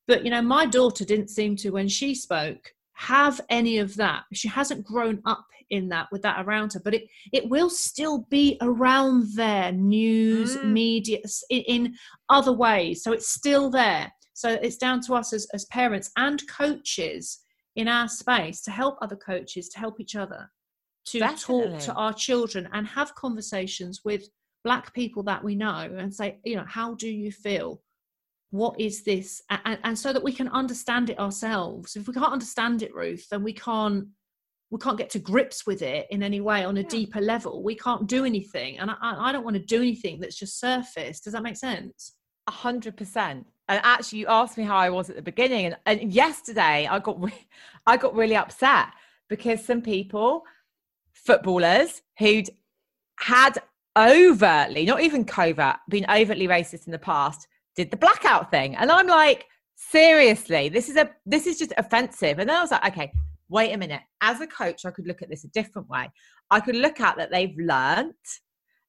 But 0.08 0.24
you 0.24 0.32
know 0.32 0.42
my 0.42 0.66
daughter 0.66 1.06
didn't 1.06 1.30
seem 1.30 1.56
to 1.58 1.72
when 1.72 1.88
she 1.88 2.16
spoke 2.16 2.72
have 2.94 3.42
any 3.50 3.78
of 3.80 3.96
that. 3.98 4.24
She 4.34 4.48
hasn't 4.48 4.86
grown 4.86 5.22
up 5.26 5.46
in 5.72 5.90
that 5.90 6.08
with 6.12 6.22
that 6.22 6.46
around 6.46 6.72
her 6.72 6.80
but 6.80 6.94
it 6.94 7.08
it 7.34 7.50
will 7.50 7.72
still 7.72 8.20
be 8.30 8.56
around 8.62 9.26
there 9.34 9.72
news 9.72 10.56
mm. 10.56 10.72
media 10.72 11.20
in, 11.50 11.62
in 11.62 11.96
other 12.30 12.54
ways. 12.54 13.04
So 13.04 13.12
it's 13.14 13.30
still 13.30 13.70
there. 13.70 14.12
So 14.34 14.50
it's 14.50 14.78
down 14.78 15.00
to 15.02 15.14
us 15.16 15.32
as, 15.32 15.48
as 15.54 15.66
parents 15.66 16.12
and 16.18 16.42
coaches 16.50 17.40
in 17.76 17.88
our 17.88 18.08
space 18.08 18.62
to 18.64 18.72
help 18.72 18.98
other 19.02 19.16
coaches, 19.16 19.70
to 19.70 19.80
help 19.80 20.00
each 20.00 20.16
other, 20.16 20.52
to 21.06 21.20
Definitely. 21.20 21.72
talk 21.72 21.80
to 21.82 21.94
our 21.94 22.14
children 22.14 22.68
and 22.74 22.88
have 22.88 23.14
conversations 23.16 24.02
with 24.04 24.28
black 24.64 24.94
people 24.94 25.24
that 25.24 25.44
we 25.44 25.56
know 25.56 25.94
and 25.98 26.14
say, 26.14 26.40
you 26.44 26.56
know, 26.56 26.66
how 26.68 26.96
do 26.96 27.10
you 27.10 27.32
feel? 27.32 27.82
What 28.52 28.80
is 28.80 29.04
this? 29.04 29.42
And, 29.50 29.78
and 29.84 29.98
so 29.98 30.14
that 30.14 30.24
we 30.24 30.34
can 30.34 30.48
understand 30.50 31.10
it 31.10 31.20
ourselves. 31.20 31.96
If 31.96 32.08
we 32.08 32.14
can't 32.14 32.32
understand 32.32 32.82
it, 32.82 32.94
Ruth, 32.94 33.28
then 33.30 33.44
we 33.44 33.54
can't 33.54 34.08
we 34.72 34.80
can't 34.80 34.98
get 34.98 35.12
to 35.12 35.20
grips 35.20 35.68
with 35.68 35.84
it 35.84 36.08
in 36.10 36.24
any 36.24 36.42
way 36.42 36.66
on 36.66 36.76
a 36.76 36.82
yeah. 36.82 36.88
deeper 36.88 37.22
level. 37.22 37.64
We 37.64 37.76
can't 37.76 38.08
do 38.08 38.26
anything, 38.26 38.80
and 38.80 38.90
I, 38.90 38.96
I 39.02 39.32
don't 39.32 39.44
want 39.44 39.56
to 39.56 39.62
do 39.62 39.78
anything 39.78 40.20
that's 40.20 40.36
just 40.36 40.60
surface. 40.60 41.20
Does 41.20 41.34
that 41.34 41.44
make 41.44 41.56
sense? 41.56 42.14
A 42.48 42.52
hundred 42.52 42.98
percent 42.98 43.46
and 43.68 43.82
actually 43.84 44.20
you 44.20 44.28
asked 44.28 44.58
me 44.58 44.64
how 44.64 44.78
I 44.78 44.90
was 44.90 45.10
at 45.10 45.16
the 45.16 45.22
beginning 45.22 45.66
and, 45.66 45.78
and 45.86 46.14
yesterday 46.14 46.88
I 46.90 47.00
got 47.00 47.22
re- 47.22 47.48
I 47.88 47.98
got 47.98 48.16
really 48.16 48.36
upset 48.36 48.88
because 49.30 49.66
some 49.66 49.82
people 49.82 50.44
footballers 51.16 52.02
who'd 52.20 52.50
had 53.20 53.58
overtly 53.98 54.86
not 54.86 55.02
even 55.02 55.24
covert 55.24 55.78
been 55.90 56.06
overtly 56.10 56.48
racist 56.48 56.86
in 56.86 56.92
the 56.92 57.00
past 57.00 57.48
did 57.76 57.90
the 57.90 57.98
blackout 57.98 58.52
thing 58.52 58.76
and 58.76 58.92
I'm 58.92 59.08
like 59.08 59.46
seriously 59.76 60.70
this 60.70 60.90
is 60.90 60.98
a 60.98 61.10
this 61.26 61.48
is 61.48 61.58
just 61.58 61.74
offensive 61.78 62.40
and 62.40 62.50
then 62.50 62.58
I 62.58 62.62
was 62.62 62.72
like 62.72 62.86
okay 62.88 63.12
wait 63.50 63.74
a 63.74 63.78
minute, 63.78 64.02
as 64.22 64.42
a 64.42 64.48
coach, 64.48 64.86
I 64.86 64.92
could 64.92 65.08
look 65.08 65.22
at 65.22 65.30
this 65.30 65.44
a 65.44 65.50
different 65.50 65.90
way. 65.90 66.10
I 66.52 66.60
could 66.60 66.76
look 66.76 67.00
at 67.00 67.18
that 67.18 67.32
they've 67.32 67.56
learnt 67.58 68.16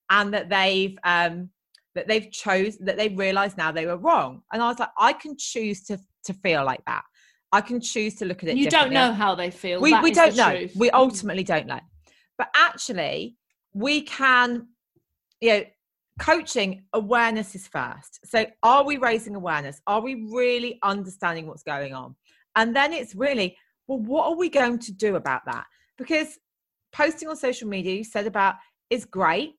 and 0.09 0.33
that 0.33 0.49
they've 0.49 0.97
um 1.03 1.49
that 1.95 2.07
they've 2.07 2.31
chose 2.31 2.77
that 2.77 2.97
they've 2.97 3.17
realized 3.17 3.57
now 3.57 3.71
they 3.71 3.85
were 3.85 3.97
wrong. 3.97 4.41
And 4.51 4.61
I 4.61 4.67
was 4.67 4.79
like, 4.79 4.89
I 4.97 5.13
can 5.13 5.35
choose 5.37 5.83
to 5.85 5.97
to 6.25 6.33
feel 6.33 6.63
like 6.63 6.83
that. 6.85 7.03
I 7.51 7.61
can 7.61 7.79
choose 7.79 8.15
to 8.15 8.25
look 8.25 8.43
at 8.43 8.49
it. 8.49 8.57
You 8.57 8.69
don't 8.69 8.91
know 8.91 9.13
how 9.13 9.33
they 9.33 9.51
feel. 9.51 9.79
We, 9.79 9.97
we 10.01 10.11
don't 10.11 10.35
know. 10.35 10.51
Truth. 10.51 10.73
We 10.75 10.91
ultimately 10.91 11.43
don't 11.43 11.65
know. 11.65 11.79
But 12.37 12.49
actually, 12.55 13.35
we 13.73 14.01
can, 14.01 14.67
you 15.41 15.49
know, 15.49 15.63
coaching 16.19 16.83
awareness 16.93 17.55
is 17.55 17.67
first. 17.67 18.19
So, 18.25 18.45
are 18.63 18.83
we 18.83 18.97
raising 18.97 19.35
awareness? 19.35 19.81
Are 19.87 20.01
we 20.01 20.27
really 20.31 20.79
understanding 20.83 21.47
what's 21.47 21.63
going 21.63 21.93
on? 21.93 22.15
And 22.55 22.75
then 22.75 22.93
it's 22.93 23.15
really, 23.15 23.55
well, 23.87 23.99
what 23.99 24.27
are 24.27 24.35
we 24.35 24.49
going 24.49 24.79
to 24.79 24.91
do 24.91 25.15
about 25.15 25.45
that? 25.45 25.65
Because 25.97 26.39
posting 26.91 27.27
on 27.27 27.35
social 27.35 27.67
media, 27.67 27.95
you 27.95 28.03
said 28.03 28.27
about, 28.27 28.55
is 28.89 29.05
great 29.05 29.53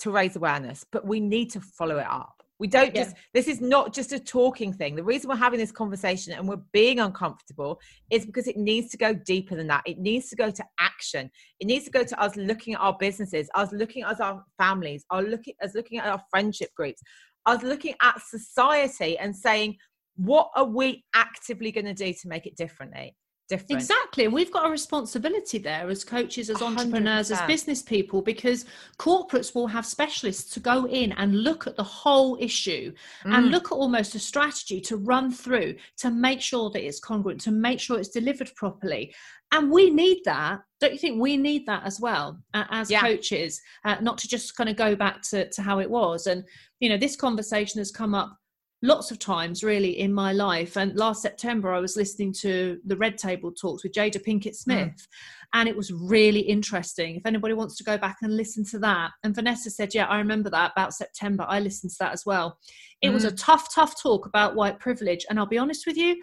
to 0.00 0.10
raise 0.10 0.36
awareness, 0.36 0.84
but 0.90 1.06
we 1.06 1.20
need 1.20 1.50
to 1.52 1.60
follow 1.60 1.98
it 1.98 2.06
up. 2.06 2.39
We 2.60 2.68
don't 2.68 2.94
just, 2.94 3.16
yeah. 3.16 3.22
this 3.32 3.48
is 3.48 3.62
not 3.62 3.94
just 3.94 4.12
a 4.12 4.20
talking 4.20 4.74
thing. 4.74 4.94
The 4.94 5.02
reason 5.02 5.30
we're 5.30 5.36
having 5.36 5.58
this 5.58 5.72
conversation 5.72 6.34
and 6.34 6.46
we're 6.46 6.60
being 6.72 7.00
uncomfortable 7.00 7.80
is 8.10 8.26
because 8.26 8.46
it 8.46 8.58
needs 8.58 8.90
to 8.90 8.98
go 8.98 9.14
deeper 9.14 9.56
than 9.56 9.66
that. 9.68 9.82
It 9.86 9.98
needs 9.98 10.28
to 10.28 10.36
go 10.36 10.50
to 10.50 10.64
action. 10.78 11.30
It 11.58 11.66
needs 11.66 11.86
to 11.86 11.90
go 11.90 12.04
to 12.04 12.20
us 12.20 12.36
looking 12.36 12.74
at 12.74 12.80
our 12.80 12.94
businesses, 13.00 13.48
us 13.54 13.72
looking 13.72 14.02
at 14.02 14.20
our 14.20 14.44
families, 14.58 15.06
us 15.10 15.24
looking, 15.26 15.54
us 15.62 15.74
looking 15.74 16.00
at 16.00 16.06
our 16.06 16.22
friendship 16.30 16.68
groups, 16.76 17.00
us 17.46 17.62
looking 17.62 17.94
at 18.02 18.20
society 18.20 19.16
and 19.16 19.34
saying, 19.34 19.78
what 20.16 20.50
are 20.54 20.66
we 20.66 21.02
actively 21.14 21.72
going 21.72 21.86
to 21.86 21.94
do 21.94 22.12
to 22.12 22.28
make 22.28 22.46
it 22.46 22.56
differently? 22.56 23.16
Different. 23.50 23.82
Exactly. 23.82 24.24
And 24.24 24.32
we've 24.32 24.50
got 24.50 24.66
a 24.66 24.70
responsibility 24.70 25.58
there 25.58 25.90
as 25.90 26.04
coaches, 26.04 26.48
as 26.48 26.62
entrepreneurs, 26.62 27.30
100%. 27.30 27.32
as 27.32 27.46
business 27.46 27.82
people, 27.82 28.22
because 28.22 28.64
corporates 28.98 29.54
will 29.54 29.66
have 29.66 29.84
specialists 29.84 30.54
to 30.54 30.60
go 30.60 30.86
in 30.86 31.12
and 31.12 31.42
look 31.42 31.66
at 31.66 31.76
the 31.76 31.84
whole 31.84 32.38
issue 32.40 32.92
mm. 33.24 33.36
and 33.36 33.50
look 33.50 33.66
at 33.66 33.72
almost 33.72 34.14
a 34.14 34.18
strategy 34.18 34.80
to 34.80 34.96
run 34.96 35.30
through 35.30 35.74
to 35.98 36.10
make 36.10 36.40
sure 36.40 36.70
that 36.70 36.86
it's 36.86 37.00
congruent, 37.00 37.40
to 37.42 37.50
make 37.50 37.78
sure 37.78 37.98
it's 37.98 38.08
delivered 38.08 38.50
properly. 38.56 39.14
And 39.52 39.70
we 39.70 39.90
need 39.90 40.22
that. 40.24 40.60
Don't 40.80 40.92
you 40.92 40.98
think 40.98 41.20
we 41.20 41.36
need 41.36 41.66
that 41.66 41.84
as 41.84 42.00
well 42.00 42.40
uh, 42.54 42.64
as 42.70 42.90
yeah. 42.90 43.00
coaches, 43.00 43.60
uh, 43.84 43.96
not 44.00 44.16
to 44.18 44.28
just 44.28 44.56
kind 44.56 44.70
of 44.70 44.76
go 44.76 44.94
back 44.94 45.22
to, 45.30 45.50
to 45.50 45.62
how 45.62 45.80
it 45.80 45.90
was? 45.90 46.26
And, 46.26 46.44
you 46.78 46.88
know, 46.88 46.96
this 46.96 47.16
conversation 47.16 47.80
has 47.80 47.90
come 47.90 48.14
up 48.14 48.39
lots 48.82 49.10
of 49.10 49.18
times 49.18 49.62
really 49.62 50.00
in 50.00 50.12
my 50.12 50.32
life 50.32 50.76
and 50.76 50.96
last 50.96 51.20
september 51.20 51.72
i 51.72 51.78
was 51.78 51.96
listening 51.96 52.32
to 52.32 52.78
the 52.86 52.96
red 52.96 53.18
table 53.18 53.52
talks 53.52 53.82
with 53.82 53.92
jada 53.92 54.22
pinkett 54.24 54.54
smith 54.54 54.88
mm. 54.88 55.06
and 55.52 55.68
it 55.68 55.76
was 55.76 55.92
really 55.92 56.40
interesting 56.40 57.16
if 57.16 57.26
anybody 57.26 57.52
wants 57.52 57.76
to 57.76 57.84
go 57.84 57.98
back 57.98 58.16
and 58.22 58.36
listen 58.36 58.64
to 58.64 58.78
that 58.78 59.10
and 59.22 59.34
vanessa 59.34 59.68
said 59.68 59.92
yeah 59.94 60.06
i 60.06 60.16
remember 60.16 60.48
that 60.48 60.72
about 60.72 60.94
september 60.94 61.44
i 61.48 61.60
listened 61.60 61.90
to 61.90 61.96
that 62.00 62.12
as 62.12 62.24
well 62.24 62.58
it 63.02 63.10
mm. 63.10 63.14
was 63.14 63.24
a 63.24 63.32
mm. 63.32 63.36
tough 63.38 63.72
tough 63.74 64.00
talk 64.00 64.24
about 64.26 64.54
white 64.54 64.78
privilege 64.78 65.26
and 65.28 65.38
i'll 65.38 65.46
be 65.46 65.58
honest 65.58 65.86
with 65.86 65.96
you 65.96 66.16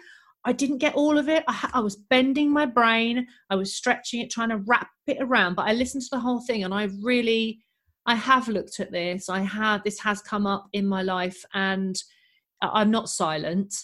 I 0.44 0.52
didn't 0.52 0.78
get 0.78 0.94
all 0.94 1.18
of 1.18 1.28
it. 1.28 1.44
I, 1.48 1.70
I, 1.74 1.80
was 1.80 1.96
bending 1.96 2.50
my 2.50 2.64
brain. 2.64 3.26
I 3.50 3.56
was 3.56 3.74
stretching 3.74 4.20
it, 4.20 4.30
trying 4.30 4.50
to 4.50 4.58
wrap 4.58 4.88
it 5.06 5.18
around. 5.20 5.56
But 5.56 5.66
I 5.66 5.72
listened 5.72 6.04
to 6.04 6.10
the 6.12 6.20
whole 6.20 6.40
thing, 6.40 6.64
and 6.64 6.72
I 6.72 6.88
really, 7.02 7.58
I 8.06 8.14
have 8.14 8.48
looked 8.48 8.80
at 8.80 8.92
this. 8.92 9.28
I 9.28 9.40
have. 9.40 9.82
This 9.82 9.98
has 10.00 10.22
come 10.22 10.46
up 10.46 10.68
in 10.72 10.86
my 10.86 11.02
life, 11.02 11.44
and 11.54 12.00
I'm 12.62 12.90
not 12.90 13.08
silent. 13.08 13.74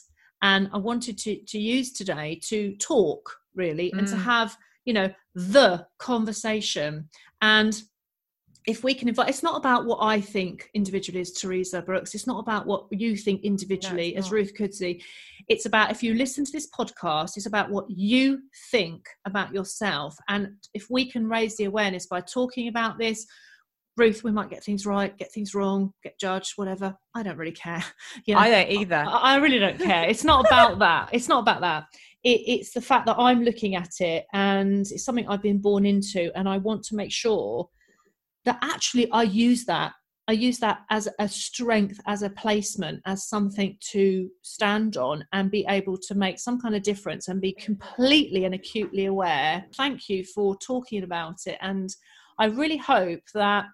And 0.42 0.68
I 0.72 0.78
wanted 0.78 1.18
to, 1.18 1.36
to 1.36 1.58
use 1.58 1.92
today 1.92 2.38
to 2.44 2.76
talk 2.76 3.36
really 3.54 3.90
mm. 3.94 3.98
and 3.98 4.08
to 4.08 4.16
mm. 4.16 4.22
have, 4.22 4.56
you 4.84 4.92
know, 4.92 5.10
the 5.34 5.86
conversation. 5.98 7.08
And 7.40 7.80
if 8.66 8.82
we 8.82 8.94
can 8.94 9.08
invite, 9.08 9.28
it's 9.28 9.42
not 9.42 9.56
about 9.56 9.84
what 9.84 9.98
I 10.00 10.20
think 10.20 10.70
individually 10.74 11.20
as 11.20 11.32
Teresa 11.32 11.82
Brooks. 11.82 12.14
It's 12.14 12.26
not 12.26 12.40
about 12.40 12.66
what 12.66 12.86
you 12.90 13.16
think 13.16 13.42
individually 13.42 14.12
no, 14.14 14.18
as 14.18 14.32
Ruth 14.32 14.54
Kudzi. 14.54 15.02
It's 15.48 15.66
about 15.66 15.90
if 15.90 16.02
you 16.02 16.14
listen 16.14 16.44
to 16.46 16.52
this 16.52 16.68
podcast, 16.70 17.36
it's 17.36 17.46
about 17.46 17.70
what 17.70 17.84
you 17.90 18.40
think 18.70 19.06
about 19.26 19.52
yourself. 19.52 20.16
And 20.28 20.54
if 20.72 20.88
we 20.88 21.10
can 21.10 21.28
raise 21.28 21.56
the 21.56 21.64
awareness 21.64 22.06
by 22.06 22.22
talking 22.22 22.68
about 22.68 22.98
this, 22.98 23.26
Ruth, 23.96 24.24
we 24.24 24.32
might 24.32 24.50
get 24.50 24.64
things 24.64 24.86
right, 24.86 25.16
get 25.16 25.32
things 25.32 25.54
wrong, 25.54 25.92
get 26.02 26.18
judged, 26.18 26.54
whatever. 26.56 26.96
I 27.14 27.22
don't 27.22 27.36
really 27.36 27.52
care. 27.52 27.82
You 28.26 28.34
know, 28.34 28.40
I 28.40 28.50
don't 28.50 28.70
either. 28.70 29.04
I, 29.06 29.34
I, 29.34 29.36
really 29.36 29.58
don't 29.58 29.78
care. 29.78 30.08
It's 30.08 30.24
not 30.24 30.46
about 30.46 30.78
that. 30.80 31.10
It's 31.12 31.28
not 31.28 31.40
about 31.40 31.60
that. 31.60 31.84
It, 32.22 32.40
it's 32.46 32.72
the 32.72 32.80
fact 32.80 33.06
that 33.06 33.16
I'm 33.18 33.42
looking 33.42 33.74
at 33.74 34.00
it 34.00 34.24
and 34.32 34.80
it's 34.80 35.04
something 35.04 35.28
I've 35.28 35.42
been 35.42 35.58
born 35.58 35.84
into, 35.84 36.30
and 36.34 36.48
I 36.48 36.58
want 36.58 36.82
to 36.84 36.96
make 36.96 37.12
sure 37.12 37.68
that 38.44 38.58
actually 38.62 39.10
I 39.10 39.24
use 39.24 39.64
that. 39.66 39.92
I 40.26 40.32
use 40.32 40.58
that 40.60 40.80
as 40.90 41.06
a 41.18 41.28
strength, 41.28 42.00
as 42.06 42.22
a 42.22 42.30
placement, 42.30 43.02
as 43.04 43.28
something 43.28 43.76
to 43.92 44.30
stand 44.40 44.96
on 44.96 45.24
and 45.34 45.50
be 45.50 45.66
able 45.68 45.98
to 45.98 46.14
make 46.14 46.38
some 46.38 46.58
kind 46.58 46.74
of 46.74 46.82
difference 46.82 47.28
and 47.28 47.42
be 47.42 47.52
completely 47.52 48.46
and 48.46 48.54
acutely 48.54 49.04
aware. 49.04 49.66
Thank 49.76 50.08
you 50.08 50.24
for 50.24 50.56
talking 50.56 51.02
about 51.02 51.40
it. 51.46 51.58
And 51.60 51.90
I 52.38 52.46
really 52.46 52.78
hope 52.78 53.20
that 53.34 53.66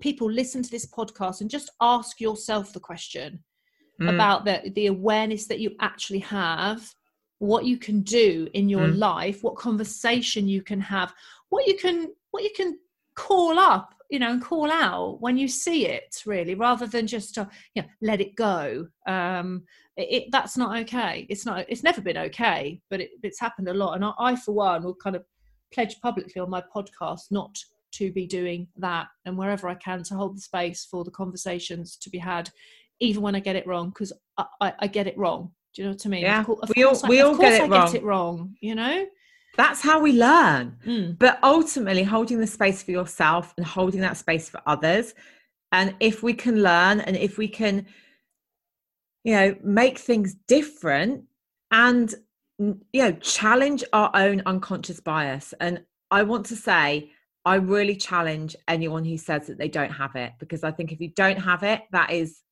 people 0.00 0.30
listen 0.30 0.62
to 0.62 0.70
this 0.70 0.86
podcast 0.86 1.40
and 1.40 1.50
just 1.50 1.70
ask 1.80 2.20
yourself 2.20 2.72
the 2.72 2.80
question 2.80 3.42
mm. 4.00 4.14
about 4.14 4.44
the, 4.44 4.70
the 4.74 4.86
awareness 4.86 5.46
that 5.46 5.60
you 5.60 5.74
actually 5.80 6.20
have 6.20 6.94
what 7.38 7.64
you 7.64 7.78
can 7.78 8.00
do 8.02 8.48
in 8.54 8.68
your 8.68 8.88
mm. 8.88 8.98
life 8.98 9.42
what 9.42 9.56
conversation 9.56 10.48
you 10.48 10.60
can 10.62 10.80
have 10.80 11.12
what 11.50 11.66
you 11.66 11.76
can 11.76 12.08
what 12.32 12.42
you 12.42 12.50
can 12.56 12.76
call 13.14 13.58
up 13.58 13.94
you 14.10 14.18
know 14.18 14.30
and 14.30 14.42
call 14.42 14.70
out 14.70 15.20
when 15.20 15.36
you 15.36 15.46
see 15.46 15.86
it 15.86 16.22
really 16.26 16.54
rather 16.54 16.86
than 16.86 17.06
just 17.06 17.34
to, 17.34 17.48
you 17.74 17.82
know, 17.82 17.88
let 18.00 18.20
it 18.20 18.34
go 18.34 18.86
um 19.06 19.62
it, 19.96 20.08
it, 20.10 20.24
that's 20.32 20.56
not 20.56 20.76
okay 20.78 21.26
it's 21.28 21.46
not 21.46 21.64
it's 21.68 21.82
never 21.82 22.00
been 22.00 22.18
okay 22.18 22.80
but 22.90 23.00
it, 23.00 23.10
it's 23.22 23.40
happened 23.40 23.68
a 23.68 23.74
lot 23.74 23.94
and 23.94 24.04
I, 24.04 24.12
I 24.18 24.36
for 24.36 24.52
one 24.52 24.82
will 24.82 24.94
kind 24.94 25.14
of 25.14 25.24
pledge 25.72 26.00
publicly 26.00 26.40
on 26.40 26.50
my 26.50 26.62
podcast 26.74 27.30
not 27.30 27.56
to 27.92 28.12
be 28.12 28.26
doing 28.26 28.68
that 28.76 29.08
and 29.24 29.36
wherever 29.36 29.68
I 29.68 29.74
can 29.74 30.02
to 30.04 30.14
hold 30.14 30.36
the 30.36 30.40
space 30.40 30.86
for 30.90 31.04
the 31.04 31.10
conversations 31.10 31.96
to 31.98 32.10
be 32.10 32.18
had, 32.18 32.50
even 33.00 33.22
when 33.22 33.34
I 33.34 33.40
get 33.40 33.56
it 33.56 33.66
wrong, 33.66 33.88
because 33.90 34.12
I, 34.36 34.44
I, 34.60 34.72
I, 34.80 34.86
get 34.86 35.06
it 35.06 35.16
wrong. 35.16 35.52
Do 35.74 35.82
you 35.82 35.88
know 35.88 35.92
what 35.92 36.06
I 36.06 36.08
mean? 36.08 36.22
Yeah, 36.22 36.44
we 36.76 36.84
all, 36.84 37.00
I, 37.02 37.08
we 37.08 37.20
all 37.20 37.36
get 37.36 37.52
it 37.54 37.62
I 37.62 37.66
wrong. 37.68 37.86
get 37.86 37.94
it 37.94 38.04
wrong, 38.04 38.54
you 38.60 38.74
know? 38.74 39.06
That's 39.56 39.80
how 39.80 39.98
we 40.00 40.12
learn. 40.12 40.76
Mm. 40.86 41.18
But 41.18 41.38
ultimately, 41.42 42.04
holding 42.04 42.38
the 42.38 42.46
space 42.46 42.82
for 42.82 42.92
yourself 42.92 43.54
and 43.56 43.66
holding 43.66 44.00
that 44.02 44.16
space 44.16 44.48
for 44.48 44.60
others. 44.66 45.14
And 45.72 45.94
if 46.00 46.22
we 46.22 46.32
can 46.32 46.62
learn 46.62 47.00
and 47.00 47.16
if 47.16 47.38
we 47.38 47.48
can, 47.48 47.86
you 49.24 49.34
know, 49.34 49.56
make 49.62 49.98
things 49.98 50.34
different 50.46 51.24
and, 51.70 52.14
you 52.58 53.02
know, 53.02 53.12
challenge 53.12 53.84
our 53.92 54.10
own 54.14 54.42
unconscious 54.46 55.00
bias. 55.00 55.52
And 55.60 55.82
I 56.10 56.22
want 56.22 56.46
to 56.46 56.56
say, 56.56 57.10
I 57.48 57.54
really 57.54 57.96
challenge 57.96 58.54
anyone 58.68 59.06
who 59.06 59.16
says 59.16 59.46
that 59.46 59.56
they 59.56 59.68
don't 59.68 59.90
have 59.90 60.14
it 60.16 60.32
because 60.38 60.64
I 60.64 60.70
think 60.70 60.92
if 60.92 61.00
you 61.00 61.08
don't 61.08 61.38
have 61.38 61.62
it, 61.62 61.80
that 61.92 62.10
is 62.10 62.42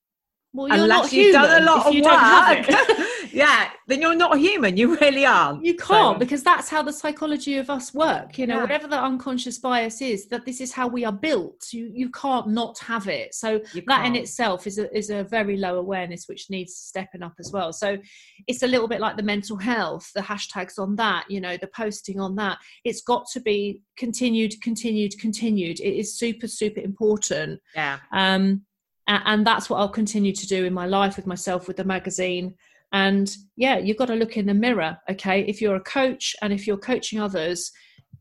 well, 0.54 0.72
unless 0.72 1.12
you've 1.12 1.34
done 1.34 1.62
a 1.62 1.66
lot 1.66 1.86
of 1.86 1.94
work, 1.94 2.66
yeah, 3.36 3.70
then 3.86 4.00
you're 4.00 4.14
not 4.14 4.34
a 4.34 4.38
human. 4.38 4.78
You 4.78 4.96
really 4.96 5.26
aren't. 5.26 5.62
You 5.62 5.74
can't 5.74 6.16
so. 6.16 6.18
because 6.18 6.42
that's 6.42 6.70
how 6.70 6.82
the 6.82 6.92
psychology 6.92 7.58
of 7.58 7.68
us 7.68 7.92
work. 7.92 8.38
You 8.38 8.46
know, 8.46 8.56
yeah. 8.56 8.62
whatever 8.62 8.88
the 8.88 8.98
unconscious 8.98 9.58
bias 9.58 10.00
is, 10.00 10.26
that 10.28 10.46
this 10.46 10.60
is 10.62 10.72
how 10.72 10.88
we 10.88 11.04
are 11.04 11.12
built. 11.12 11.66
You 11.70 11.90
you 11.94 12.10
can't 12.10 12.48
not 12.48 12.78
have 12.78 13.08
it. 13.08 13.34
So 13.34 13.60
that 13.86 14.06
in 14.06 14.16
itself 14.16 14.66
is 14.66 14.78
a 14.78 14.96
is 14.96 15.10
a 15.10 15.24
very 15.24 15.58
low 15.58 15.78
awareness 15.78 16.24
which 16.28 16.48
needs 16.48 16.74
stepping 16.76 17.22
up 17.22 17.34
as 17.38 17.52
well. 17.52 17.74
So 17.74 17.98
it's 18.46 18.62
a 18.62 18.66
little 18.66 18.88
bit 18.88 19.00
like 19.00 19.18
the 19.18 19.22
mental 19.22 19.58
health, 19.58 20.10
the 20.14 20.22
hashtags 20.22 20.78
on 20.78 20.96
that. 20.96 21.26
You 21.28 21.42
know, 21.42 21.58
the 21.58 21.68
posting 21.68 22.18
on 22.18 22.36
that. 22.36 22.56
It's 22.84 23.02
got 23.02 23.26
to 23.34 23.40
be 23.40 23.82
continued, 23.98 24.54
continued, 24.62 25.12
continued. 25.20 25.78
It 25.80 25.98
is 25.98 26.18
super 26.18 26.48
super 26.48 26.80
important. 26.80 27.60
Yeah. 27.74 27.98
Um 28.12 28.62
and 29.08 29.46
that's 29.46 29.70
what 29.70 29.78
I'll 29.78 29.88
continue 29.88 30.32
to 30.32 30.46
do 30.46 30.64
in 30.64 30.74
my 30.74 30.86
life 30.86 31.16
with 31.16 31.26
myself 31.26 31.68
with 31.68 31.76
the 31.76 31.84
magazine. 31.84 32.54
And 32.92 33.34
yeah, 33.56 33.78
you've 33.78 33.96
got 33.96 34.06
to 34.06 34.14
look 34.14 34.36
in 34.36 34.46
the 34.46 34.54
mirror, 34.54 34.96
okay? 35.10 35.40
If 35.42 35.60
you're 35.60 35.76
a 35.76 35.80
coach 35.80 36.34
and 36.42 36.52
if 36.52 36.66
you're 36.66 36.76
coaching 36.76 37.20
others, 37.20 37.72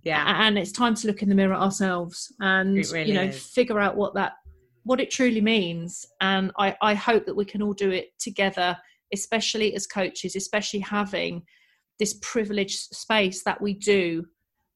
yeah, 0.03 0.45
and 0.45 0.57
it's 0.57 0.71
time 0.71 0.95
to 0.95 1.07
look 1.07 1.23
in 1.23 1.29
the 1.29 1.35
mirror 1.35 1.55
ourselves 1.55 2.31
and 2.39 2.75
really 2.91 3.09
you 3.09 3.13
know 3.15 3.23
is. 3.23 3.47
figure 3.47 3.79
out 3.79 3.95
what 3.97 4.13
that 4.13 4.33
what 4.83 5.01
it 5.01 5.09
truly 5.09 5.41
means. 5.41 6.05
And 6.21 6.51
I, 6.59 6.75
I 6.81 6.93
hope 6.93 7.25
that 7.25 7.35
we 7.35 7.45
can 7.45 7.63
all 7.63 7.73
do 7.73 7.89
it 7.89 8.09
together, 8.19 8.77
especially 9.13 9.73
as 9.73 9.87
coaches, 9.87 10.35
especially 10.35 10.79
having 10.79 11.41
this 11.97 12.19
privileged 12.21 12.77
space 12.93 13.43
that 13.45 13.59
we 13.59 13.73
do 13.73 14.25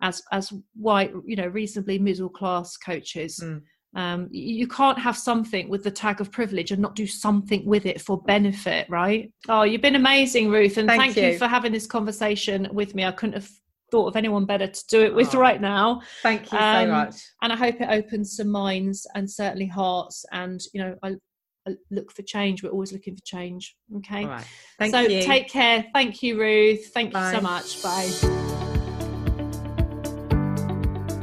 as 0.01 0.23
as 0.31 0.51
white, 0.75 1.13
you 1.25 1.35
know, 1.35 1.47
reasonably 1.47 1.99
middle 1.99 2.29
class 2.29 2.77
coaches. 2.77 3.39
Mm 3.43 3.61
um, 3.95 4.27
you 4.31 4.67
can't 4.67 4.99
have 4.99 5.17
something 5.17 5.67
with 5.67 5.83
the 5.83 5.91
tag 5.91 6.21
of 6.21 6.31
privilege 6.31 6.71
and 6.71 6.81
not 6.81 6.95
do 6.95 7.07
something 7.07 7.65
with 7.65 7.85
it 7.85 7.99
for 7.99 8.21
benefit 8.21 8.87
right 8.89 9.31
oh 9.47 9.63
you've 9.63 9.81
been 9.81 9.95
amazing 9.95 10.49
ruth 10.49 10.77
and 10.77 10.87
thank, 10.87 11.01
thank 11.01 11.17
you. 11.17 11.31
you. 11.31 11.37
for 11.37 11.47
having 11.47 11.71
this 11.71 11.87
conversation 11.87 12.67
with 12.71 12.93
me 12.93 13.03
i 13.05 13.11
couldn't 13.11 13.33
have 13.33 13.49
thought 13.91 14.07
of 14.07 14.15
anyone 14.15 14.45
better 14.45 14.67
to 14.67 14.87
do 14.87 15.01
it 15.01 15.13
with 15.13 15.33
Oh, 15.35 15.39
right 15.39 15.61
now. 15.61 16.01
Thank 16.21 16.51
you 16.51 16.57
Um, 16.57 16.85
so 16.85 16.91
much. 16.91 17.15
And 17.41 17.53
I 17.53 17.55
hope 17.55 17.81
it 17.81 17.89
opens 17.89 18.35
some 18.35 18.49
minds 18.49 19.07
and 19.15 19.29
certainly 19.29 19.67
hearts. 19.67 20.25
And, 20.31 20.61
you 20.73 20.81
know, 20.81 20.95
I, 21.03 21.15
I 21.67 21.75
look 21.91 22.11
for 22.11 22.21
change. 22.23 22.63
We're 22.63 22.69
always 22.69 22.91
looking 22.91 23.15
for 23.15 23.23
change. 23.23 23.75
Okay. 23.97 24.23
All 24.23 24.29
right. 24.29 24.45
Thank 24.77 24.91
so 24.91 25.01
you. 25.01 25.21
take 25.23 25.49
care. 25.49 25.85
Thank 25.93 26.23
you, 26.23 26.39
Ruth. 26.39 26.87
Thank 26.93 27.13
you 27.13 27.31
so 27.31 27.41
much. 27.41 27.83
Bye. 27.83 28.67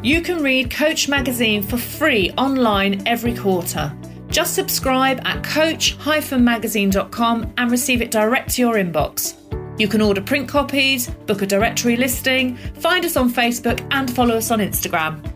You 0.06 0.20
can 0.20 0.40
read 0.40 0.70
Coach 0.70 1.08
Magazine 1.08 1.64
for 1.64 1.78
free 1.78 2.30
online 2.38 3.04
every 3.08 3.34
quarter. 3.34 3.92
Just 4.28 4.54
subscribe 4.54 5.20
at 5.26 5.42
coach-magazine.com 5.42 7.52
and 7.58 7.70
receive 7.72 8.00
it 8.00 8.12
direct 8.12 8.50
to 8.50 8.62
your 8.62 8.76
inbox. 8.76 9.34
You 9.80 9.88
can 9.88 10.00
order 10.00 10.20
print 10.20 10.48
copies, 10.48 11.10
book 11.10 11.42
a 11.42 11.46
directory 11.46 11.96
listing, 11.96 12.56
find 12.56 13.04
us 13.04 13.16
on 13.16 13.32
Facebook, 13.32 13.84
and 13.90 14.08
follow 14.08 14.36
us 14.36 14.52
on 14.52 14.60
Instagram. 14.60 15.28